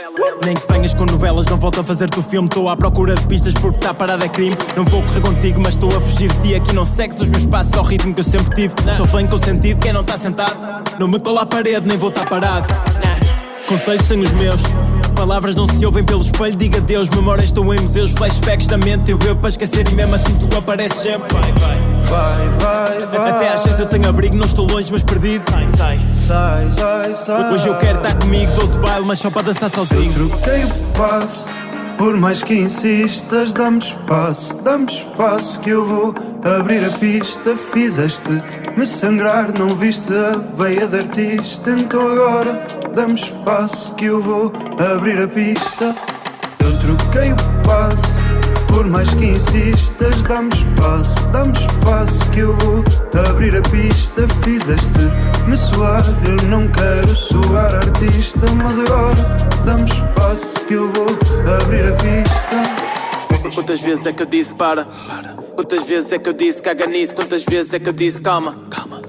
Nem 0.45 0.57
que 0.57 0.73
venhas 0.73 0.95
com 0.95 1.05
novelas, 1.05 1.45
não 1.47 1.59
volto 1.59 1.81
a 1.81 1.85
fazer-te 1.85 2.19
o 2.19 2.23
filme. 2.23 2.49
Estou 2.49 2.71
à 2.71 2.77
procura 2.77 3.15
de 3.15 3.27
pistas 3.27 3.53
porque 3.55 3.77
está 3.77 3.93
parada 3.93 4.25
é 4.25 4.29
crime. 4.29 4.57
Não 4.75 4.85
vou 4.87 5.03
correr 5.03 5.21
contigo, 5.21 5.61
mas 5.61 5.75
estou 5.75 5.95
a 5.95 6.01
fugir 6.01 6.33
de 6.33 6.41
ti. 6.41 6.55
Aqui 6.55 6.73
não 6.73 6.87
segues 6.87 7.21
os 7.21 7.29
meus 7.29 7.45
passos 7.45 7.75
ao 7.75 7.85
ritmo 7.85 8.15
que 8.15 8.21
eu 8.21 8.25
sempre 8.25 8.55
tive. 8.55 8.75
Só 8.97 9.05
venho 9.05 9.29
com 9.29 9.37
sentido, 9.37 9.79
quem 9.79 9.93
não 9.93 10.01
está 10.01 10.17
sentado. 10.17 10.59
Não 10.99 11.07
me 11.07 11.21
cola 11.21 11.43
à 11.43 11.47
parede, 11.47 11.87
nem 11.87 11.99
vou 11.99 12.09
estar 12.09 12.27
parado. 12.27 12.67
Conselhos 13.69 14.07
sem 14.07 14.21
os 14.21 14.33
meus. 14.33 14.63
Palavras 15.15 15.55
não 15.55 15.69
se 15.69 15.85
ouvem 15.85 16.03
pelo 16.03 16.23
espelho, 16.23 16.57
diga 16.57 16.81
Deus. 16.81 17.11
Memórias 17.11 17.47
estão 17.47 17.75
em 17.75 17.81
museus, 17.81 18.13
flashbacks 18.13 18.69
da 18.69 18.79
mente. 18.79 19.11
Eu 19.11 19.19
vejo 19.19 19.37
para 19.37 19.51
esquecer 19.51 19.87
e 19.87 19.95
mesmo 19.95 20.15
assim 20.15 20.35
tu 20.35 20.57
apareces 20.57 20.99
sempre. 20.99 21.29
Vai, 21.33 21.53
vai. 21.53 21.90
Vai, 22.11 22.49
vai, 22.59 23.07
vai. 23.07 23.31
Até 23.31 23.53
às 23.53 23.61
seis 23.61 23.79
eu 23.79 23.87
tenho 23.87 24.09
abrigo, 24.09 24.35
não 24.35 24.47
estou 24.47 24.67
longe, 24.67 24.91
mas 24.91 25.05
perdido. 25.05 25.49
Sai, 25.49 25.69
sai. 25.69 26.01
Sai, 26.21 26.73
sai, 26.73 27.15
sai. 27.15 27.53
Hoje 27.53 27.69
eu 27.69 27.77
quero 27.77 27.99
estar 27.99 28.19
comigo, 28.19 28.53
dou-te 28.57 28.79
baile, 28.79 29.07
mas 29.07 29.21
só 29.21 29.31
para 29.31 29.43
dançar 29.43 29.71
sozinho. 29.71 30.13
Eu 30.19 30.29
troquei 30.29 30.65
o 30.65 30.69
passo. 30.99 31.49
Por 31.97 32.17
mais 32.17 32.43
que 32.43 32.55
insistas, 32.55 33.53
dá-me 33.53 33.79
espaço, 33.79 34.57
dá-me 34.63 34.87
espaço 34.87 35.61
que 35.61 35.71
eu 35.71 35.85
vou 35.87 36.15
abrir 36.59 36.85
a 36.85 36.91
pista. 36.99 37.55
Fizeste-me 37.55 38.85
sangrar, 38.85 39.57
não 39.57 39.69
viste 39.77 40.11
a 40.13 40.37
veia 40.61 40.89
de 40.89 40.99
artista. 40.99 41.71
Então 41.71 42.01
agora 42.11 42.67
dá-me 42.93 43.15
espaço 43.15 43.95
que 43.95 44.07
eu 44.07 44.21
vou 44.21 44.53
abrir 44.93 45.23
a 45.23 45.29
pista. 45.29 45.95
Eu 46.59 46.97
troquei 46.97 47.33
o 47.33 47.37
passo. 47.65 48.20
Por 48.71 48.87
mais 48.87 49.13
que 49.15 49.27
insistas, 49.27 50.23
dá-me 50.23 50.49
espaço, 50.55 51.21
dá-me 51.33 51.53
espaço 51.53 52.31
que 52.31 52.41
eu 52.41 52.57
vou 52.59 52.85
abrir 53.29 53.57
a 53.57 53.63
pista. 53.63 54.27
Fizeste-me 54.43 55.57
suar, 55.57 56.05
eu 56.27 56.49
não 56.49 56.67
quero 56.69 57.15
soar 57.15 57.75
artista, 57.75 58.41
mas 58.57 58.79
agora 58.79 59.17
dá-me 59.65 59.85
espaço 59.85 60.47
que 60.67 60.75
eu 60.75 60.91
vou 60.93 61.09
abrir 61.63 61.93
a 61.93 61.97
pista. 61.97 63.55
Quantas 63.55 63.83
vezes 63.83 64.07
é 64.07 64.13
que 64.13 64.23
eu 64.23 64.27
disse 64.27 64.55
para? 64.55 64.87
Quantas 65.55 65.85
vezes 65.85 66.13
é 66.13 66.19
que 66.19 66.29
eu 66.29 66.33
disse 66.33 66.63
caga 66.63 66.87
nisso? 66.87 67.15
Quantas 67.15 67.45
vezes 67.45 67.75
é 67.75 67.79
que 67.79 67.89
eu 67.89 67.93
disse 67.93 68.23
calma? 68.23 68.57
Calma. 68.71 69.00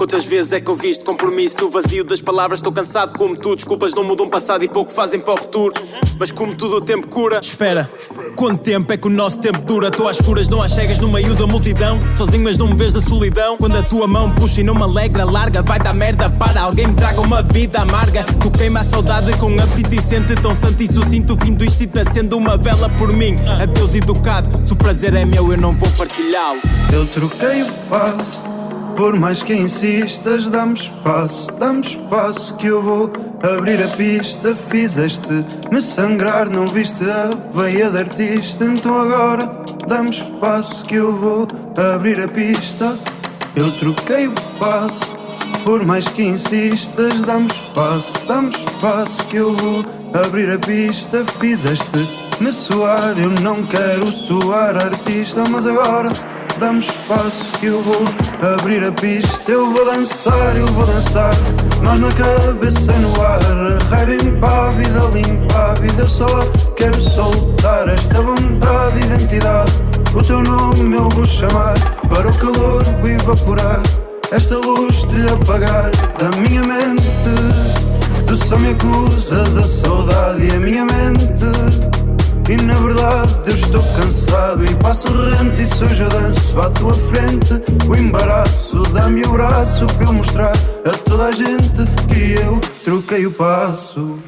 Quantas 0.00 0.24
vezes 0.24 0.50
é 0.52 0.60
que 0.62 0.70
eu 0.70 0.74
viste 0.74 1.04
compromisso 1.04 1.60
no 1.60 1.68
vazio 1.68 2.02
das 2.02 2.22
palavras? 2.22 2.60
Estou 2.60 2.72
cansado 2.72 3.18
como 3.18 3.36
tu. 3.36 3.54
Desculpas 3.54 3.92
não 3.92 4.02
mudam 4.02 4.24
o 4.24 4.30
passado 4.30 4.64
e 4.64 4.68
pouco 4.68 4.90
fazem 4.90 5.20
para 5.20 5.34
o 5.34 5.36
futuro. 5.36 5.74
Mas 6.18 6.32
como 6.32 6.54
tudo 6.54 6.76
o 6.76 6.80
tempo 6.80 7.06
cura. 7.06 7.38
Espera, 7.38 7.86
quanto 8.34 8.62
tempo 8.62 8.90
é 8.94 8.96
que 8.96 9.06
o 9.06 9.10
nosso 9.10 9.38
tempo 9.40 9.58
dura? 9.58 9.88
Estou 9.88 10.08
às 10.08 10.18
curas, 10.18 10.48
não 10.48 10.62
há 10.62 10.68
chegas 10.68 10.98
no 10.98 11.06
meio 11.06 11.34
da 11.34 11.46
multidão. 11.46 12.00
Sozinho, 12.16 12.44
mas 12.44 12.56
não 12.56 12.68
me 12.68 12.76
vês 12.76 12.94
da 12.94 13.00
solidão. 13.02 13.58
Quando 13.58 13.76
a 13.76 13.82
tua 13.82 14.06
mão 14.06 14.34
puxa 14.34 14.62
e 14.62 14.64
não 14.64 14.74
me 14.74 14.84
alegra, 14.84 15.22
larga. 15.22 15.60
Vai 15.60 15.78
dar 15.78 15.92
merda 15.92 16.30
para 16.30 16.62
alguém 16.62 16.86
me 16.86 16.94
traga 16.94 17.20
uma 17.20 17.42
vida 17.42 17.80
amarga. 17.80 18.24
Tu 18.24 18.50
queima 18.52 18.80
a 18.80 18.84
saudade 18.84 19.36
com 19.36 19.50
um 19.50 19.60
absito 19.60 19.94
e 19.94 20.00
sente 20.00 20.34
tão 20.36 20.54
santo 20.54 20.82
e 20.82 20.88
sucinto. 20.90 21.36
Vindo 21.36 21.62
isto 21.62 21.82
e 21.82 22.00
acendo 22.00 22.38
uma 22.38 22.56
vela 22.56 22.88
por 22.88 23.12
mim. 23.12 23.36
Adeus 23.62 23.94
educado, 23.94 24.66
se 24.66 24.72
o 24.72 24.76
prazer 24.76 25.12
é 25.12 25.26
meu, 25.26 25.52
eu 25.52 25.58
não 25.58 25.74
vou 25.74 25.90
partilhá-lo. 25.90 26.58
Eu 26.90 27.06
troquei 27.06 27.64
o 27.64 27.72
passo. 27.90 28.49
Por 29.00 29.18
mais 29.18 29.42
que 29.42 29.54
insistas, 29.54 30.50
dá-me 30.50 30.74
espaço, 30.74 31.50
dá-me 31.52 31.80
espaço 31.80 32.54
que 32.56 32.66
eu 32.66 32.82
vou 32.82 33.10
abrir 33.42 33.82
a 33.82 33.88
pista. 33.96 34.54
Fizeste-me 34.54 35.80
sangrar, 35.80 36.50
não 36.50 36.66
viste 36.66 37.02
a 37.04 37.30
veia 37.54 37.90
de 37.90 37.96
artista. 37.96 38.62
Então 38.62 39.00
agora 39.00 39.50
dá-me 39.88 40.10
espaço 40.10 40.84
que 40.84 40.96
eu 40.96 41.16
vou 41.16 41.48
abrir 41.94 42.22
a 42.22 42.28
pista. 42.28 42.98
Eu 43.56 43.74
troquei 43.78 44.28
o 44.28 44.34
passo. 44.58 45.16
Por 45.64 45.82
mais 45.86 46.06
que 46.06 46.22
insistas, 46.22 47.22
dá-me 47.22 47.46
espaço, 47.46 48.12
dá-me 48.26 48.50
espaço 48.50 49.26
que 49.28 49.38
eu 49.38 49.56
vou 49.56 49.82
abrir 50.12 50.50
a 50.50 50.58
pista. 50.58 51.24
Fizeste-me 51.38 52.52
suar, 52.52 53.18
eu 53.18 53.30
não 53.40 53.62
quero 53.62 54.06
soar 54.08 54.76
artista, 54.76 55.42
mas 55.48 55.66
agora 55.66 56.12
dá-me 56.60 56.80
espaço 56.80 57.52
que 57.58 57.66
eu 57.66 57.82
vou 57.82 58.04
abrir 58.54 58.84
a 58.84 58.92
pista. 58.92 59.50
Eu 59.50 59.72
vou 59.72 59.84
dançar, 59.86 60.56
eu 60.56 60.66
vou 60.66 60.86
dançar, 60.86 61.34
nós 61.82 61.98
na 61.98 62.12
cabeça 62.12 62.92
no 62.92 63.22
ar. 63.22 63.40
Raiva 63.90 64.14
impávida, 64.14 65.00
limpa 65.14 65.70
a 65.70 65.74
vida. 65.74 66.02
Eu 66.02 66.08
só 66.08 66.26
quero 66.76 67.00
soltar 67.00 67.88
esta 67.88 68.20
vontade 68.20 69.00
identidade. 69.00 69.72
O 70.14 70.22
teu 70.22 70.42
nome 70.42 70.96
eu 70.96 71.08
vou 71.08 71.24
chamar 71.24 71.74
para 72.08 72.28
o 72.28 72.38
calor 72.38 72.84
evaporar. 73.04 73.80
Esta 74.30 74.58
luz 74.58 75.04
te 75.04 75.32
apagar 75.32 75.90
da 76.18 76.30
minha 76.36 76.62
mente. 76.62 77.02
Tu 78.26 78.36
só 78.36 78.58
me 78.58 78.72
acusas 78.72 79.56
a 79.56 79.66
saudade 79.66 80.46
e 80.46 80.50
a 80.50 80.60
minha 80.60 80.84
mente. 80.84 82.09
E 82.50 82.56
na 82.62 82.74
verdade 82.74 83.32
eu 83.46 83.54
estou 83.54 83.80
cansado. 83.94 84.64
E 84.64 84.74
passo 84.82 85.06
rente 85.06 85.62
e 85.62 86.00
eu 86.00 86.08
danço 86.08 86.60
à 86.60 86.68
tua 86.70 86.94
frente. 86.94 87.62
O 87.88 87.94
embaraço 87.94 88.82
dá-me 88.92 89.22
o 89.22 89.30
braço 89.30 89.86
para 89.86 90.06
eu 90.06 90.12
mostrar 90.12 90.52
a 90.84 90.90
toda 91.08 91.26
a 91.26 91.32
gente 91.32 91.84
que 92.08 92.32
eu 92.42 92.58
troquei 92.82 93.24
o 93.24 93.30
passo. 93.30 94.18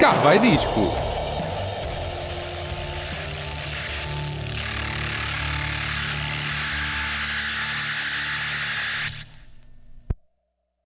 Cá 0.00 0.10
vai 0.24 0.40
disco. 0.40 1.07